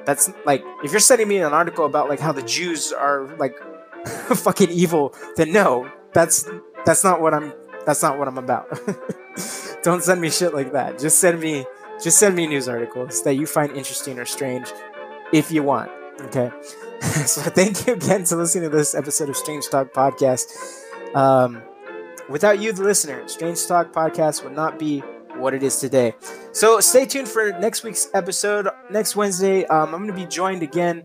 [0.04, 3.56] that's like, if you're sending me an article about like how the Jews are like
[4.06, 6.48] fucking evil, then no, that's
[6.84, 7.52] that's not what I'm
[7.84, 8.68] that's not what I'm about.
[9.82, 10.98] Don't send me shit like that.
[10.98, 11.64] Just send me
[12.02, 14.72] just send me news articles that you find interesting or strange
[15.32, 15.90] if you want.
[16.22, 16.50] Okay.
[17.26, 20.46] so thank you again to listening to this episode of Strange Talk Podcast.
[21.14, 21.62] Um,
[22.28, 25.00] without you, the listener, Strange Talk Podcast would not be
[25.36, 26.14] what it is today.
[26.52, 28.68] So stay tuned for next week's episode.
[28.90, 31.04] Next Wednesday, um, I'm going to be joined again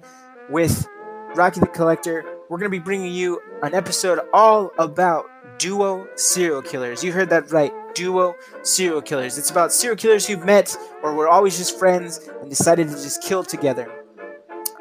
[0.50, 0.88] with
[1.36, 2.24] Rocky the Collector.
[2.50, 5.26] We're going to be bringing you an episode all about
[5.62, 7.03] duo serial killers.
[7.03, 7.72] You heard that right.
[7.93, 9.38] Duo serial killers.
[9.38, 13.22] It's about serial killers who met or were always just friends and decided to just
[13.22, 13.91] kill together.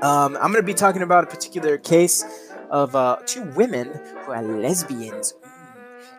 [0.01, 2.25] Um, I'm going to be talking about a particular case
[2.71, 3.91] of uh, two women
[4.25, 5.35] who are lesbians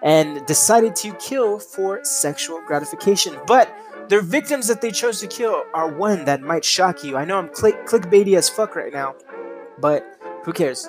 [0.03, 3.35] and decided to kill for sexual gratification.
[3.47, 3.75] But
[4.09, 7.17] their victims that they chose to kill are one that might shock you.
[7.17, 9.15] I know I'm click- clickbaity as fuck right now,
[9.79, 10.05] but
[10.43, 10.87] who cares?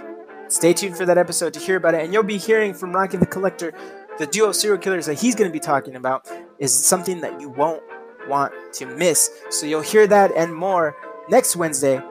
[0.52, 3.16] Stay tuned for that episode to hear about it, and you'll be hearing from Rocky
[3.16, 3.72] the Collector.
[4.18, 6.28] The duo of serial killers that he's going to be talking about
[6.58, 7.82] is something that you won't
[8.28, 9.30] want to miss.
[9.48, 10.94] So you'll hear that and more
[11.30, 12.02] next Wednesday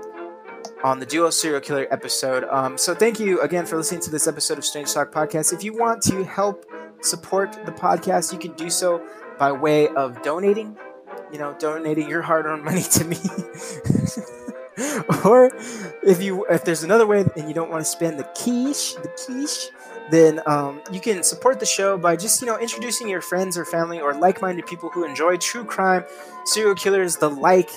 [0.83, 2.43] on the duo serial killer episode.
[2.45, 5.53] Um, so thank you again for listening to this episode of Strange Talk Podcast.
[5.53, 6.65] If you want to help
[7.01, 9.05] support the podcast, you can do so
[9.37, 10.75] by way of donating.
[11.31, 13.17] You know, donating your hard-earned money to me.
[15.25, 15.51] or
[16.03, 19.09] if you if there's another way and you don't want to spend the quiche, the
[19.25, 19.69] quiche,
[20.09, 23.65] then um, you can support the show by just you know introducing your friends or
[23.65, 26.03] family or like-minded people who enjoy true crime,
[26.45, 27.69] serial killers, the like.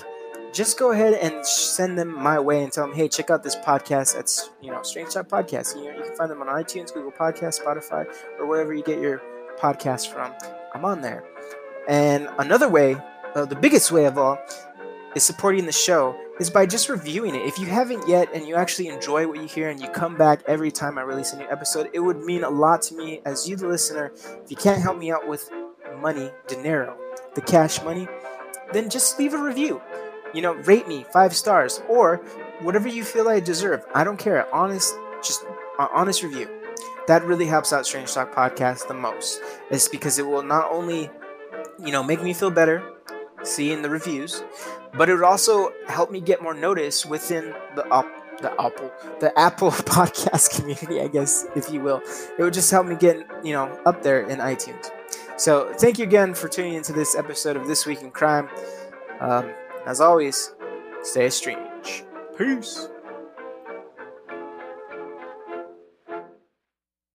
[0.53, 3.57] Just go ahead and send them my way and tell them, hey, check out this
[3.57, 4.17] podcast.
[4.17, 5.77] It's you know Strange Talk Podcast.
[5.77, 8.07] You know you can find them on iTunes, Google Podcast, Spotify,
[8.39, 9.21] or wherever you get your
[9.59, 10.33] podcast from.
[10.75, 11.25] I'm on there.
[11.89, 12.97] And another way,
[13.35, 14.39] uh, the biggest way of all,
[15.15, 17.47] is supporting the show is by just reviewing it.
[17.47, 20.43] If you haven't yet and you actually enjoy what you hear and you come back
[20.47, 23.49] every time I release a new episode, it would mean a lot to me as
[23.49, 24.13] you, the listener.
[24.45, 25.49] If you can't help me out with
[26.01, 26.97] money, dinero,
[27.35, 28.09] the cash money,
[28.73, 29.81] then just leave a review.
[30.33, 32.17] You know, rate me five stars or
[32.61, 33.85] whatever you feel I deserve.
[33.95, 34.53] I don't care.
[34.53, 35.45] Honest, just
[35.79, 36.49] uh, honest review.
[37.07, 39.41] That really helps out Strange Talk Podcast the most.
[39.71, 41.11] It's because it will not only,
[41.79, 42.83] you know, make me feel better
[43.43, 44.43] seeing the reviews,
[44.97, 48.07] but it would also help me get more notice within the up
[48.41, 52.03] the Apple the Apple podcast community, I guess, if you will.
[52.39, 54.91] It would just help me get you know up there in iTunes.
[55.37, 58.49] So thank you again for tuning into this episode of This Week in Crime.
[59.21, 59.51] Um,
[59.87, 60.55] as always,
[61.03, 62.05] stay strange.
[62.39, 62.89] Peace.